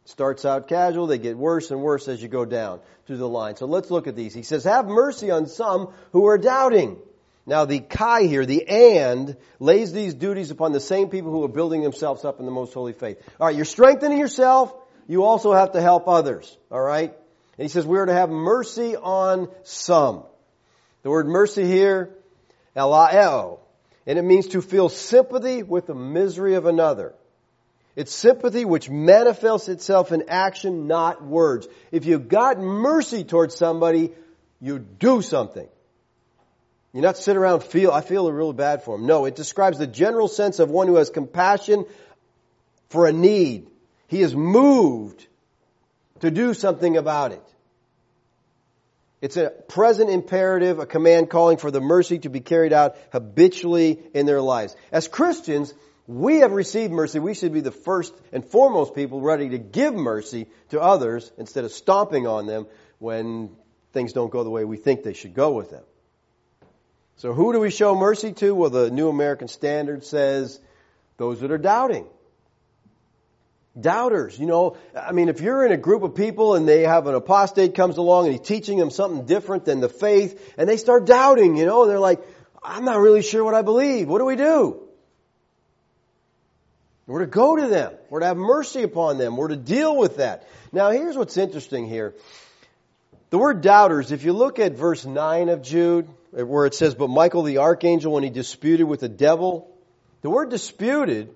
[0.05, 3.55] Starts out casual, they get worse and worse as you go down through the line.
[3.55, 4.33] So let's look at these.
[4.33, 6.97] He says, have mercy on some who are doubting.
[7.47, 11.49] Now the kai here, the and, lays these duties upon the same people who are
[11.49, 13.17] building themselves up in the most holy faith.
[13.39, 14.75] Alright, you're strengthening yourself,
[15.07, 16.55] you also have to help others.
[16.69, 17.15] Alright?
[17.57, 20.23] And he says we are to have mercy on some.
[21.03, 22.13] The word mercy here,
[22.75, 23.59] eleeo,
[24.05, 27.15] and it means to feel sympathy with the misery of another.
[27.95, 31.65] It's sympathy which manifests itself in action, not words.
[31.91, 34.11] If you've got mercy towards somebody,
[34.59, 35.67] you do something.
[36.97, 39.05] You not sit around feel, I feel really bad for him.
[39.05, 41.85] No, it describes the general sense of one who has compassion
[42.89, 43.69] for a need.
[44.07, 45.27] He is moved
[46.21, 47.43] to do something about it.
[49.21, 53.99] It's a present imperative, a command calling for the mercy to be carried out habitually
[54.15, 54.75] in their lives.
[54.91, 55.75] As Christians,
[56.07, 57.19] we have received mercy.
[57.19, 61.63] We should be the first and foremost people ready to give mercy to others instead
[61.63, 62.65] of stomping on them
[62.97, 63.51] when
[63.93, 65.83] things don't go the way we think they should go with them.
[67.17, 68.53] So who do we show mercy to?
[68.53, 70.59] Well, the New American Standard says
[71.17, 72.05] those that are doubting.
[73.79, 77.05] Doubters, you know, I mean, if you're in a group of people and they have
[77.05, 80.77] an apostate comes along and he's teaching them something different than the faith and they
[80.77, 82.19] start doubting, you know, they're like,
[82.63, 84.07] I'm not really sure what I believe.
[84.07, 84.81] What do we do?
[87.07, 87.93] We're to go to them.
[88.09, 89.37] We're to have mercy upon them.
[89.37, 90.47] We're to deal with that.
[90.71, 92.13] Now here's what's interesting here.
[93.29, 97.09] The word doubters, if you look at verse 9 of Jude, where it says, But
[97.09, 99.73] Michael the archangel, when he disputed with the devil,
[100.21, 101.33] the word disputed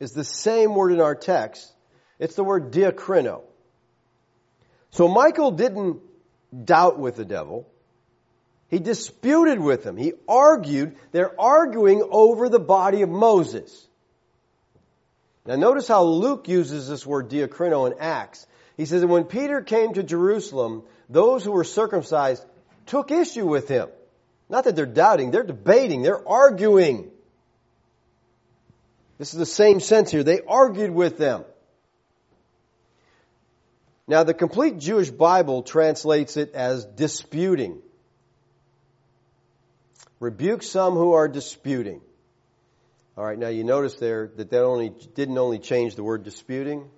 [0.00, 1.72] is the same word in our text.
[2.18, 3.42] It's the word diakrino.
[4.90, 6.00] So Michael didn't
[6.64, 7.68] doubt with the devil.
[8.68, 9.96] He disputed with him.
[9.96, 10.96] He argued.
[11.12, 13.86] They're arguing over the body of Moses.
[15.44, 18.46] Now notice how Luke uses this word diakrino in Acts.
[18.76, 22.44] He says that when Peter came to Jerusalem, those who were circumcised
[22.86, 23.88] took issue with him.
[24.52, 27.10] Not that they're doubting, they're debating, they're arguing.
[29.16, 30.22] This is the same sense here.
[30.22, 31.46] They argued with them.
[34.06, 37.80] Now, the complete Jewish Bible translates it as disputing.
[40.20, 42.02] Rebuke some who are disputing.
[43.16, 46.90] All right, now you notice there that that only didn't only change the word disputing.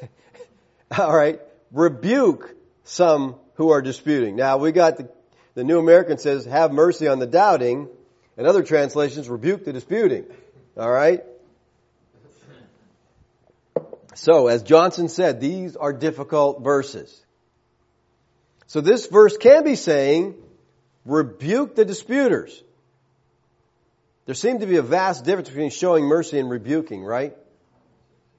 [0.98, 1.42] All right,
[1.72, 4.34] rebuke some who are disputing.
[4.34, 5.10] Now we got the,
[5.58, 7.88] the New American says, have mercy on the doubting,
[8.36, 10.24] and other translations rebuke the disputing.
[10.76, 11.24] Alright?
[14.14, 17.20] So, as Johnson said, these are difficult verses.
[18.68, 20.36] So this verse can be saying,
[21.04, 22.62] rebuke the disputers.
[24.26, 27.36] There seems to be a vast difference between showing mercy and rebuking, right?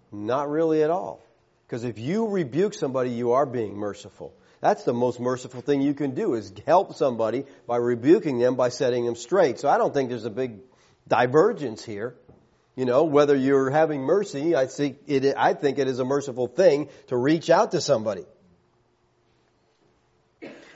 [0.09, 1.21] Not really at all.
[1.67, 4.31] Because if you rebuke somebody, you are being merciful.
[4.61, 8.69] That's the most merciful thing you can do is help somebody by rebuking them, by
[8.69, 9.59] setting them straight.
[9.59, 10.59] So I don't think there's a big
[11.07, 12.15] divergence here.
[12.75, 16.47] You know, whether you're having mercy, I think it, I think it is a merciful
[16.47, 18.25] thing to reach out to somebody.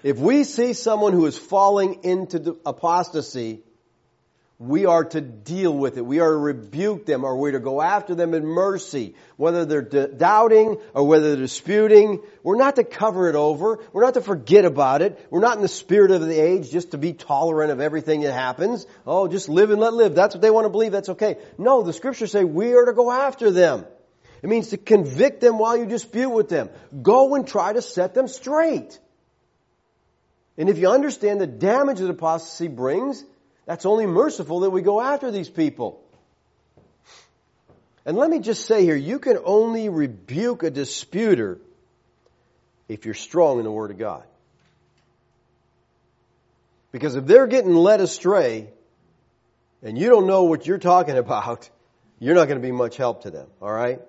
[0.02, 3.64] If we see someone who is falling into apostasy,
[4.60, 6.06] we are to deal with it.
[6.06, 9.16] We are to rebuke them or we're to go after them in mercy.
[9.36, 13.80] Whether they're d- doubting or whether they're disputing, we're not to cover it over.
[13.92, 15.20] We're not to forget about it.
[15.30, 18.34] We're not in the spirit of the age just to be tolerant of everything that
[18.34, 18.86] happens.
[19.06, 20.16] Oh, just live and let live.
[20.16, 20.92] That's what they want to believe.
[20.92, 21.38] That's okay.
[21.58, 23.86] No, the scriptures say we are to go after them.
[24.44, 26.70] It means to convict them while you dispute with them.
[27.02, 29.00] Go and try to set them straight.
[30.58, 33.24] And if you understand the damage that apostasy brings,
[33.66, 36.04] that's only merciful that we go after these people.
[38.06, 41.60] And let me just say here, you can only rebuke a disputer
[42.90, 44.24] if you're strong in the Word of God.
[46.92, 48.70] Because if they're getting led astray
[49.82, 51.70] and you don't know what you're talking about,
[52.20, 54.02] you're not going to be much help to them, alright?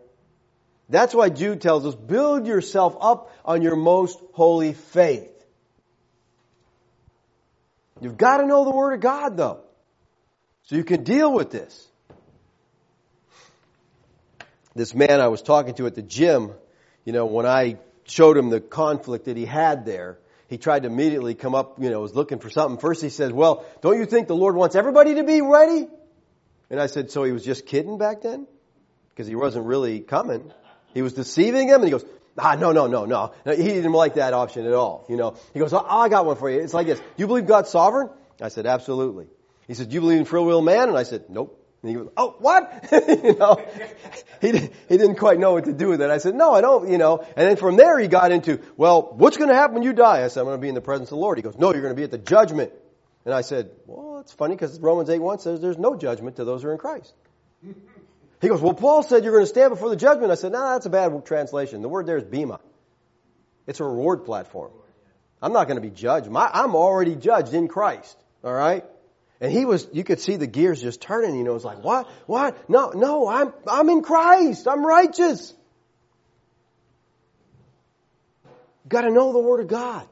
[0.88, 5.33] That's why Jude tells us, build yourself up on your most holy faith.
[8.00, 9.60] You've got to know the Word of God, though,
[10.64, 11.88] so you can deal with this.
[14.74, 16.52] This man I was talking to at the gym,
[17.04, 20.18] you know, when I showed him the conflict that he had there,
[20.48, 22.78] he tried to immediately come up, you know, was looking for something.
[22.78, 25.86] First he says, well, don't you think the Lord wants everybody to be ready?
[26.70, 28.46] And I said, so he was just kidding back then?
[29.10, 30.52] Because he wasn't really coming.
[30.92, 32.04] He was deceiving him and he goes,
[32.36, 33.32] Ah, no, no, no, no.
[33.46, 35.06] He didn't like that option at all.
[35.08, 36.60] You know, he goes, oh, I got one for you.
[36.60, 36.98] It's like this.
[36.98, 38.10] Do you believe God's sovereign?
[38.40, 39.26] I said, absolutely.
[39.68, 40.88] He said, do you believe in free will man?
[40.88, 41.60] And I said, nope.
[41.82, 42.88] And he goes, oh, what?
[42.92, 43.62] you know,
[44.40, 46.10] he, he didn't quite know what to do with it.
[46.10, 47.18] I said, no, I don't, you know.
[47.18, 50.24] And then from there he got into, well, what's going to happen when you die?
[50.24, 51.38] I said, I'm going to be in the presence of the Lord.
[51.38, 52.72] He goes, no, you're going to be at the judgment.
[53.24, 56.44] And I said, well, it's funny because Romans 8 1 says there's no judgment to
[56.44, 57.14] those who are in Christ.
[58.40, 60.30] He goes, well, Paul said you're going to stand before the judgment.
[60.30, 61.82] I said, no, that's a bad translation.
[61.82, 62.60] The word there is bema.
[63.66, 64.70] It's a reward platform.
[65.40, 66.30] I'm not going to be judged.
[66.30, 68.16] My, I'm already judged in Christ.
[68.42, 68.84] All right?
[69.40, 72.08] And he was, you could see the gears just turning, you know, it's like, what?
[72.26, 72.68] What?
[72.68, 74.68] No, no, I'm, I'm in Christ.
[74.68, 75.54] I'm righteous.
[78.88, 80.06] Got to know the Word of God.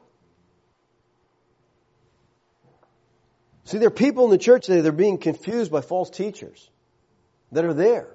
[3.65, 6.69] See, there are people in the church today, they're being confused by false teachers
[7.53, 8.07] that are there.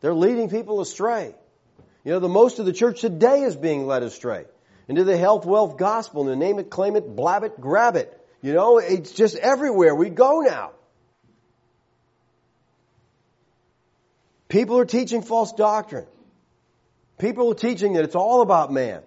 [0.00, 1.34] They're leading people astray.
[2.04, 4.46] You know, the most of the church today is being led astray
[4.88, 8.14] into the health, wealth gospel, and the name it, claim it, blab it, grab it.
[8.40, 10.70] You know, it's just everywhere we go now.
[14.48, 16.06] People are teaching false doctrine.
[17.18, 19.02] People are teaching that it's all about man.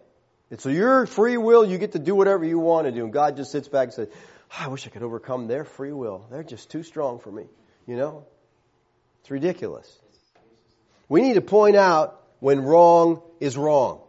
[0.51, 3.05] It's your free will, you get to do whatever you want to do.
[3.05, 5.93] And God just sits back and says, oh, I wish I could overcome their free
[5.93, 6.27] will.
[6.29, 7.45] They're just too strong for me.
[7.87, 8.25] You know?
[9.21, 9.99] It's ridiculous.
[11.09, 14.01] We need to point out when wrong is wrong.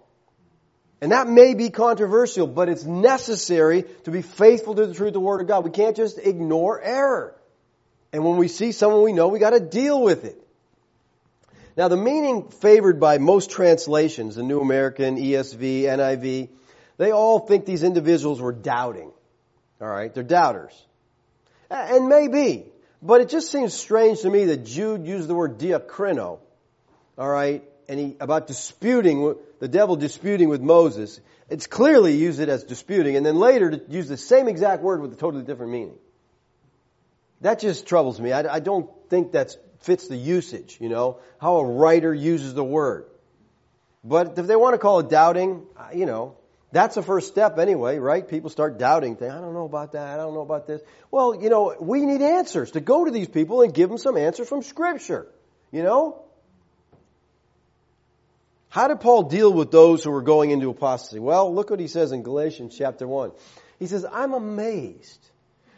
[1.01, 5.15] And that may be controversial, but it's necessary to be faithful to the truth of
[5.15, 5.65] the Word of God.
[5.65, 7.35] We can't just ignore error.
[8.13, 10.39] And when we see someone we know, we gotta deal with it.
[11.77, 16.51] Now the meaning favored by most translations, the New American, ESV, NIV,
[16.99, 19.11] they all think these individuals were doubting.
[19.81, 20.73] Alright, they're doubters.
[21.69, 22.72] And maybe,
[23.03, 26.39] but it just seems strange to me that Jude used the word diakrino
[27.19, 31.21] all right, and he, about disputing, the devil disputing with Moses.
[31.51, 35.03] It's clearly used it as disputing, and then later to use the same exact word
[35.03, 35.99] with a totally different meaning.
[37.43, 38.33] That just troubles me.
[38.33, 42.65] I, I don't think that fits the usage, you know, how a writer uses the
[42.65, 43.07] word.
[44.05, 46.37] But if they want to call it doubting, you know,
[46.73, 48.27] that's the first step anyway, right?
[48.27, 49.17] People start doubting.
[49.17, 50.09] Think, I don't know about that.
[50.09, 50.81] I don't know about this.
[51.11, 54.17] Well, you know, we need answers to go to these people and give them some
[54.17, 55.27] answers from Scripture.
[55.71, 56.23] You know?
[58.71, 61.19] How did Paul deal with those who were going into apostasy?
[61.19, 63.33] Well, look what he says in Galatians chapter 1.
[63.79, 65.29] He says, I'm amazed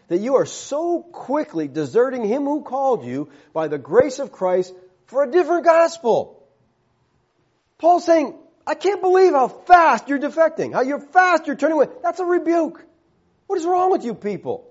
[0.06, 4.72] that you are so quickly deserting him who called you by the grace of Christ
[5.06, 6.46] for a different gospel.
[7.78, 11.86] Paul's saying, I can't believe how fast you're defecting, how you're fast you're turning away.
[12.02, 12.84] That's a rebuke.
[13.46, 14.70] What is wrong with you people?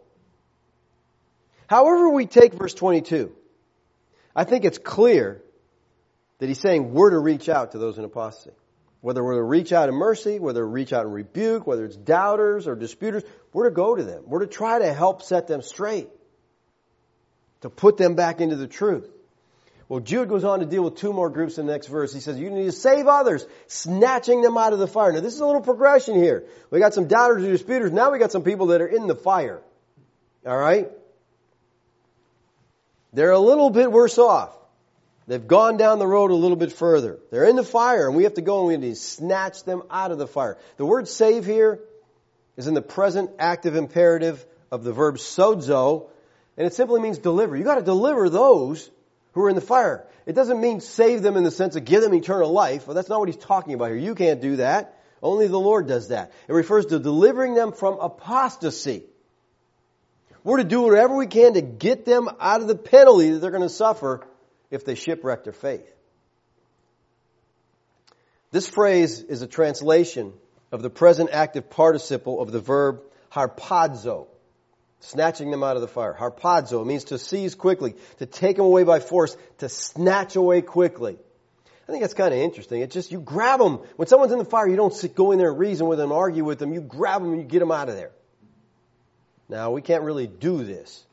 [1.67, 3.31] However we take verse 22,
[4.35, 5.41] I think it's clear
[6.39, 8.51] that he's saying we're to reach out to those in apostasy.
[9.01, 12.67] Whether we're to reach out in mercy, whether reach out in rebuke, whether it's doubters
[12.67, 14.23] or disputers, we're to go to them.
[14.25, 16.09] We're to try to help set them straight.
[17.61, 19.09] To put them back into the truth.
[19.89, 22.13] Well, Jude goes on to deal with two more groups in the next verse.
[22.13, 25.11] He says, you need to save others, snatching them out of the fire.
[25.11, 26.45] Now this is a little progression here.
[26.69, 27.91] We got some doubters and disputers.
[27.91, 29.61] Now we got some people that are in the fire.
[30.45, 30.89] Alright?
[33.11, 34.57] They're a little bit worse off.
[35.27, 37.19] They've gone down the road a little bit further.
[37.31, 39.83] They're in the fire and we have to go and we need to snatch them
[39.89, 40.57] out of the fire.
[40.77, 41.79] The word save here
[42.57, 46.09] is in the present active imperative of the verb sozo
[46.57, 47.55] and it simply means deliver.
[47.55, 48.89] You've gotta deliver those
[49.33, 50.05] who are in the fire.
[50.25, 52.87] It doesn't mean save them in the sense of give them eternal life.
[52.87, 53.97] Well, that's not what he's talking about here.
[53.97, 54.99] You can't do that.
[55.21, 56.31] Only the Lord does that.
[56.47, 59.03] It refers to delivering them from apostasy.
[60.43, 63.51] We're to do whatever we can to get them out of the penalty that they're
[63.51, 64.25] going to suffer
[64.69, 65.89] if they shipwreck their faith.
[68.51, 70.33] This phrase is a translation
[70.71, 74.27] of the present active participle of the verb harpazo,
[75.03, 76.15] snatching them out of the fire.
[76.17, 81.17] Harpazo means to seize quickly, to take them away by force, to snatch away quickly.
[81.87, 82.81] I think that's kind of interesting.
[82.81, 83.79] It's just you grab them.
[83.97, 86.13] When someone's in the fire, you don't sit, go in there and reason with them,
[86.13, 86.73] argue with them.
[86.73, 88.11] You grab them and you get them out of there.
[89.49, 91.03] Now, we can't really do this,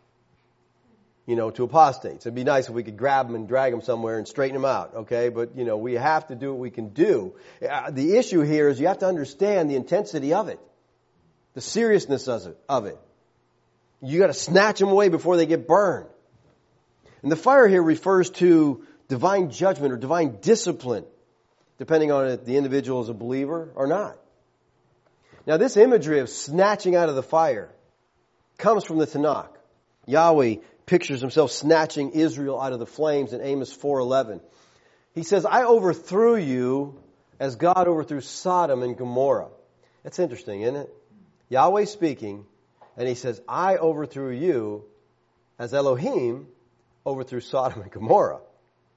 [1.27, 2.25] you know, to apostates.
[2.25, 4.65] It'd be nice if we could grab them and drag them somewhere and straighten them
[4.65, 5.29] out, okay?
[5.29, 7.35] But, you know, we have to do what we can do.
[7.69, 10.61] Uh, the issue here is you have to understand the intensity of it,
[11.55, 12.99] the seriousness of it.
[14.03, 16.09] You gotta snatch them away before they get burned.
[17.23, 21.05] And the fire here refers to divine judgment or divine discipline,
[21.79, 24.17] depending on if the individual is a believer or not.
[25.47, 27.71] Now this imagery of snatching out of the fire
[28.57, 29.51] comes from the Tanakh.
[30.07, 34.41] Yahweh pictures himself snatching Israel out of the flames in Amos 4:11.
[35.15, 36.99] He says, "I overthrew you
[37.39, 39.51] as God overthrew Sodom and Gomorrah."
[40.03, 40.95] That's interesting, isn't it?
[41.49, 42.47] Yahweh speaking,
[43.01, 44.85] and he says, "I overthrew you
[45.59, 46.49] as Elohim
[47.07, 48.43] overthrew Sodom and Gomorrah."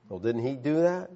[0.09, 1.09] Well, didn't he do that?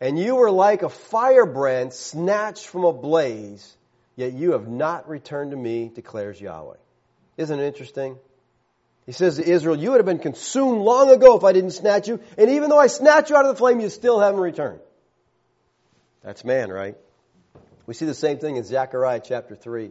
[0.00, 3.76] And you were like a firebrand snatched from a blaze,
[4.14, 6.76] yet you have not returned to me, declares Yahweh.
[7.36, 8.16] Isn't it interesting?
[9.04, 12.06] He says to Israel, you would have been consumed long ago if I didn't snatch
[12.06, 14.78] you, and even though I snatch you out of the flame, you still haven't returned.
[16.22, 16.96] That's man, right?
[17.86, 19.90] We see the same thing in Zechariah chapter 3.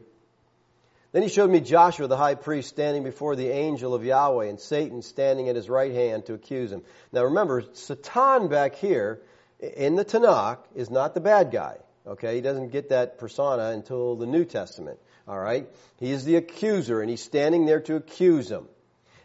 [1.14, 4.60] Then he showed me Joshua the high priest standing before the angel of Yahweh and
[4.60, 6.82] Satan standing at his right hand to accuse him.
[7.12, 9.22] Now remember, Satan back here
[9.60, 11.78] in the Tanakh is not the bad guy.
[12.06, 14.98] Okay, he doesn't get that persona until the New Testament.
[15.28, 15.70] All right?
[16.00, 18.68] He is the accuser and he's standing there to accuse him.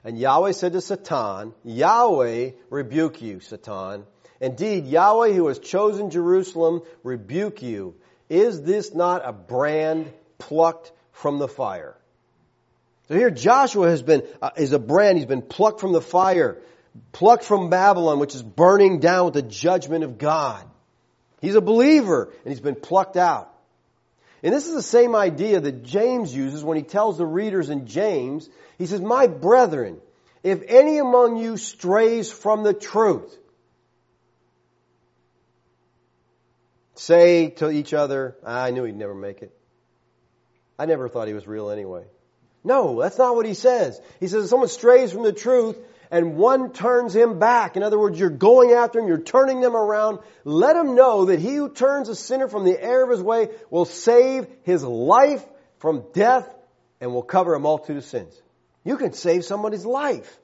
[0.05, 4.05] And Yahweh said to Satan, Yahweh rebuke you, Satan.
[4.43, 7.95] Indeed, Yahweh who has chosen Jerusalem rebuke you.
[8.29, 11.97] Is this not a brand plucked from the fire?
[13.09, 16.59] So here Joshua has been, uh, is a brand, he's been plucked from the fire,
[17.13, 20.65] plucked from Babylon, which is burning down with the judgment of God.
[21.41, 23.53] He's a believer and he's been plucked out.
[24.43, 27.87] And this is the same idea that James uses when he tells the readers in
[27.87, 30.01] James, he says, My brethren,
[30.43, 33.37] if any among you strays from the truth,
[36.95, 39.58] say to each other, I knew he'd never make it.
[40.79, 42.05] I never thought he was real anyway.
[42.65, 44.01] No, that's not what he says.
[44.21, 45.77] He says if someone strays from the truth,
[46.11, 47.77] and one turns him back.
[47.77, 50.21] In other words, you're going after him, you're turning them around.
[50.45, 53.51] Let him know that he who turns a sinner from the error of his way
[53.71, 55.45] will save his life
[55.79, 56.49] from death
[57.01, 58.41] and will cover a multitude of sins.
[58.85, 60.39] You can save somebody's life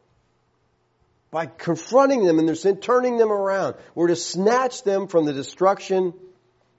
[1.31, 3.77] by confronting them in their sin, turning them around.
[3.95, 6.13] We're to snatch them from the destruction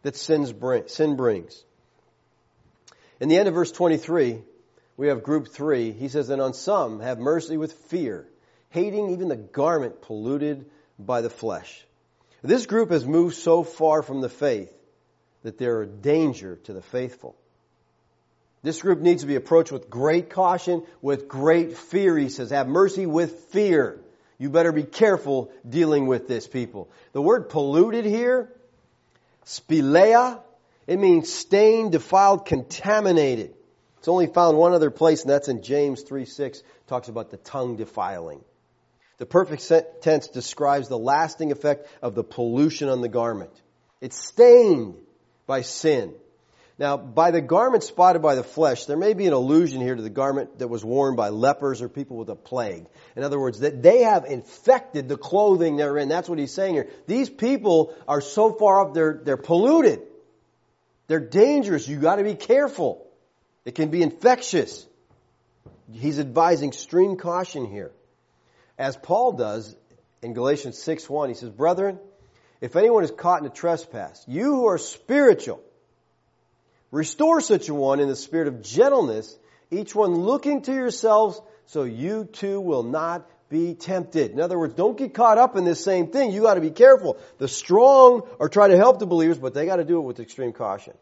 [0.04, 0.46] that sin
[1.16, 1.65] brings.
[3.20, 4.42] In the end of verse 23,
[4.98, 5.92] we have group three.
[5.92, 8.28] He says, and on some have mercy with fear
[8.76, 10.66] hating even the garment polluted
[11.00, 11.86] by the flesh.
[12.44, 14.72] This group has moved so far from the faith
[15.44, 17.38] that they're a danger to the faithful.
[18.64, 22.50] This group needs to be approached with great caution, with great fear, he says.
[22.50, 24.02] Have mercy with fear.
[24.38, 26.90] You better be careful dealing with this, people.
[27.14, 28.52] The word polluted here,
[29.46, 30.40] spilea,
[30.88, 33.54] it means stained, defiled, contaminated.
[34.00, 37.38] It's only found one other place, and that's in James 3 6, talks about the
[37.38, 38.42] tongue defiling.
[39.18, 39.72] The perfect
[40.02, 43.52] tense describes the lasting effect of the pollution on the garment.
[44.02, 44.96] It's stained
[45.48, 46.14] by sin.
[46.78, 50.02] Now, by the garment spotted by the flesh, there may be an allusion here to
[50.02, 52.86] the garment that was worn by lepers or people with a plague.
[53.16, 56.10] In other words, that they have infected the clothing they're in.
[56.10, 56.90] That's what he's saying here.
[57.08, 60.02] These people are so far up, they're, they're polluted.
[61.08, 61.88] They're dangerous.
[61.88, 63.06] You gotta be careful.
[63.64, 64.86] It can be infectious.
[65.92, 67.92] He's advising extreme caution here.
[68.78, 69.76] As Paul does
[70.22, 72.00] in Galatians 6 1, he says, Brethren,
[72.62, 75.62] if anyone is caught in a trespass, you who are spiritual,
[76.96, 79.38] Restore such a one in the spirit of gentleness,
[79.70, 84.32] each one looking to yourselves so you too will not be tempted.
[84.32, 86.32] In other words, don't get caught up in this same thing.
[86.32, 87.18] You got to be careful.
[87.38, 90.20] The strong are trying to help the believers, but they got to do it with
[90.20, 90.94] extreme caution.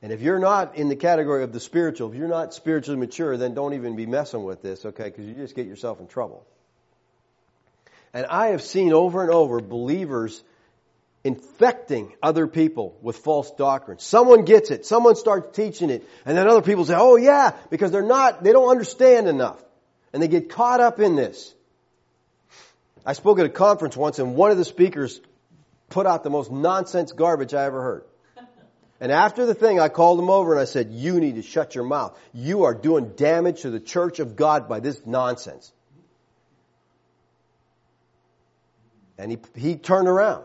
[0.00, 3.36] And if you're not in the category of the spiritual, if you're not spiritually mature,
[3.36, 5.04] then don't even be messing with this, okay?
[5.04, 6.46] Because you just get yourself in trouble.
[8.12, 10.42] And I have seen over and over believers
[11.24, 13.98] infecting other people with false doctrine.
[13.98, 17.90] Someone gets it, someone starts teaching it, and then other people say, oh yeah, because
[17.90, 19.62] they're not, they don't understand enough.
[20.12, 21.54] And they get caught up in this.
[23.04, 25.20] I spoke at a conference once and one of the speakers
[25.88, 28.04] put out the most nonsense garbage I ever heard.
[29.00, 31.76] And after the thing, I called him over and I said, you need to shut
[31.76, 32.18] your mouth.
[32.34, 35.72] You are doing damage to the church of God by this nonsense.
[39.16, 40.42] And he, he turned around.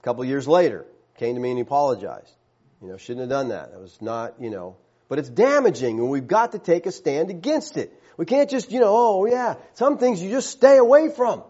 [0.00, 0.86] A couple years later,
[1.18, 2.32] came to me and he apologized.
[2.80, 3.72] You know, shouldn't have done that.
[3.72, 4.76] That was not, you know,
[5.08, 7.92] but it's damaging and we've got to take a stand against it.
[8.22, 11.42] We can't just, you know, oh yeah, some things you just stay away from.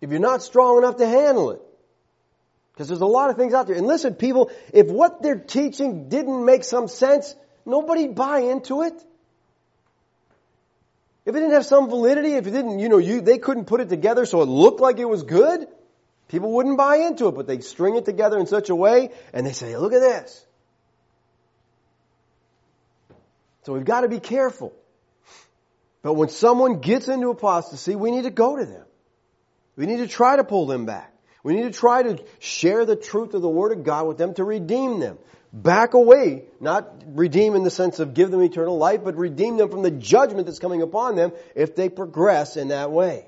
[0.00, 1.60] If you're not strong enough to handle it.
[2.72, 3.76] Because there's a lot of things out there.
[3.76, 8.94] And listen, people, if what they're teaching didn't make some sense, nobody buy into it.
[11.24, 13.80] If it didn't have some validity, if it didn't, you know, you, they couldn't put
[13.80, 15.68] it together so it looked like it was good,
[16.26, 19.46] People wouldn't buy into it, but they string it together in such a way and
[19.46, 20.44] they say, look at this.
[23.64, 24.72] So we've got to be careful.
[26.02, 28.84] But when someone gets into apostasy, we need to go to them.
[29.76, 31.12] We need to try to pull them back.
[31.42, 34.34] We need to try to share the truth of the Word of God with them
[34.34, 35.18] to redeem them.
[35.52, 39.70] Back away, not redeem in the sense of give them eternal life, but redeem them
[39.70, 43.26] from the judgment that's coming upon them if they progress in that way.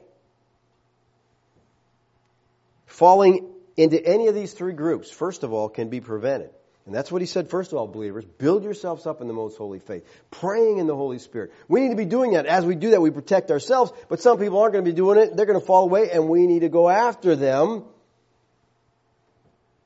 [2.87, 6.51] Falling into any of these three groups, first of all, can be prevented.
[6.87, 9.59] And that's what he said, first of all, believers, build yourselves up in the most
[9.59, 11.53] holy faith, praying in the Holy Spirit.
[11.67, 12.47] We need to be doing that.
[12.47, 15.19] As we do that, we protect ourselves, but some people aren't going to be doing
[15.19, 15.37] it.
[15.37, 17.83] They're going to fall away, and we need to go after them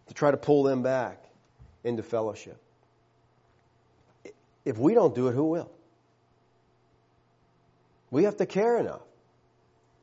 [0.08, 1.24] to try to pull them back
[1.84, 2.60] into fellowship.
[4.66, 5.70] If we don't do it, who will?
[8.10, 9.00] We have to care enough.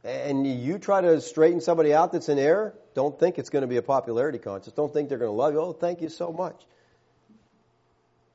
[0.04, 3.68] And you try to straighten somebody out that's in error, don't think it's going to
[3.68, 4.76] be a popularity contest.
[4.76, 5.60] Don't think they're going to love you.
[5.60, 6.56] Oh, thank you so much.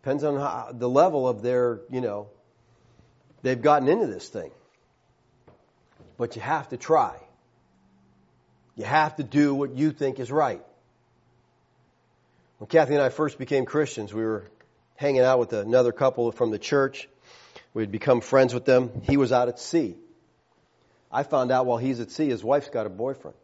[0.03, 2.29] Depends on how, the level of their, you know,
[3.43, 4.51] they've gotten into this thing.
[6.19, 7.17] But you have to try.
[8.77, 10.63] You have to do what you think is right.
[12.59, 14.51] When Kathy and I first became Christians, we were
[14.97, 17.09] hanging out with another couple from the church.
[17.73, 19.03] We had become friends with them.
[19.05, 19.97] He was out at sea.
[21.13, 23.37] I found out while he's at sea, his wife's got a boyfriend.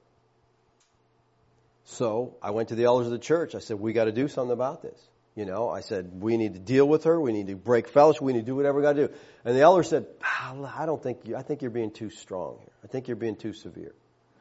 [1.85, 3.55] So I went to the elders of the church.
[3.55, 5.01] I said, we got to do something about this.
[5.39, 7.21] You know, I said, we need to deal with her.
[7.21, 8.23] We need to break fellowship.
[8.23, 9.15] We need to do whatever we got to do.
[9.45, 12.57] And the elder said, ah, I don't think you, I think you're being too strong
[12.59, 12.73] here.
[12.83, 13.95] I think you're being too severe.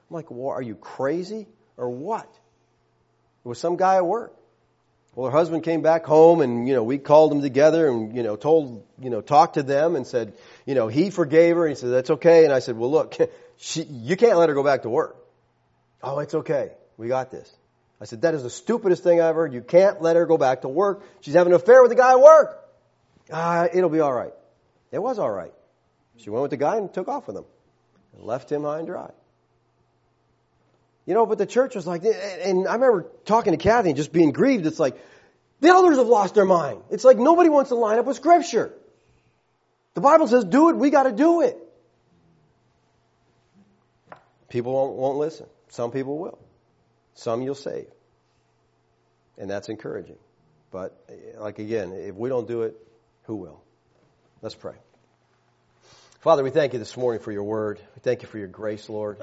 [0.09, 1.45] I'm like, well, are you crazy
[1.77, 2.25] or what?
[2.25, 4.35] It was some guy at work.
[5.13, 8.23] Well, her husband came back home and, you know, we called them together and, you
[8.23, 10.33] know, told, you know, talked to them and said,
[10.65, 11.67] you know, he forgave her.
[11.67, 12.43] And he said, that's okay.
[12.43, 13.15] And I said, well, look,
[13.57, 15.15] she, you can't let her go back to work.
[16.01, 16.71] Oh, it's okay.
[16.97, 17.55] We got this.
[17.99, 19.53] I said, that is the stupidest thing I've heard.
[19.53, 21.03] You can't let her go back to work.
[21.21, 22.63] She's having an affair with the guy at work.
[23.31, 24.33] Ah, it'll be all right.
[24.91, 25.53] It was all right.
[26.17, 27.45] She went with the guy and took off with him
[28.13, 29.09] and left him high and dry.
[31.05, 34.11] You know, but the church was like, and I remember talking to Kathy and just
[34.11, 34.65] being grieved.
[34.65, 34.97] It's like,
[35.59, 36.81] the elders have lost their mind.
[36.91, 38.73] It's like nobody wants to line up with scripture.
[39.95, 41.57] The Bible says do it, we gotta do it.
[44.49, 45.47] People won't, won't listen.
[45.69, 46.39] Some people will.
[47.18, 47.88] Some you'll save.
[49.39, 50.20] And that's encouraging.
[50.72, 52.76] But, eh, like again, if we don't do it,
[53.24, 53.61] who will?
[54.41, 54.76] Let's pray.
[56.20, 57.80] Father, we thank you this morning for your word.
[57.95, 59.18] We thank you for your grace, Lord.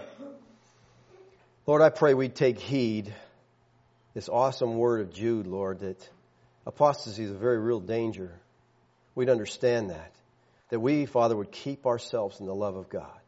[1.66, 3.14] Lord, I pray we take heed
[4.12, 6.09] this awesome word of Jude, Lord, that
[6.66, 8.32] apostasy is a very real danger.
[9.14, 10.12] We'd understand that.
[10.70, 13.20] That we, Father, would keep ourselves in the love of God.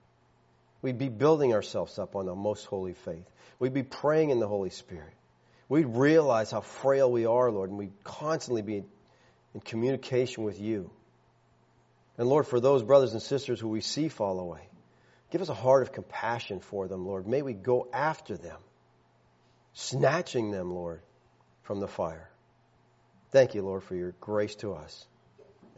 [0.82, 3.24] We'd be building ourselves up on the most holy faith.
[3.58, 5.12] We'd be praying in the Holy Spirit.
[5.68, 8.84] We'd realize how frail we are, Lord, and we'd constantly be
[9.54, 10.90] in communication with you.
[12.18, 14.68] And Lord, for those brothers and sisters who we see fall away,
[15.30, 17.26] give us a heart of compassion for them, Lord.
[17.26, 18.58] May we go after them,
[19.72, 21.00] snatching them, Lord,
[21.62, 22.30] from the fire.
[23.32, 25.06] Thank you, Lord, for your grace to us.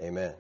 [0.01, 0.35] Amen.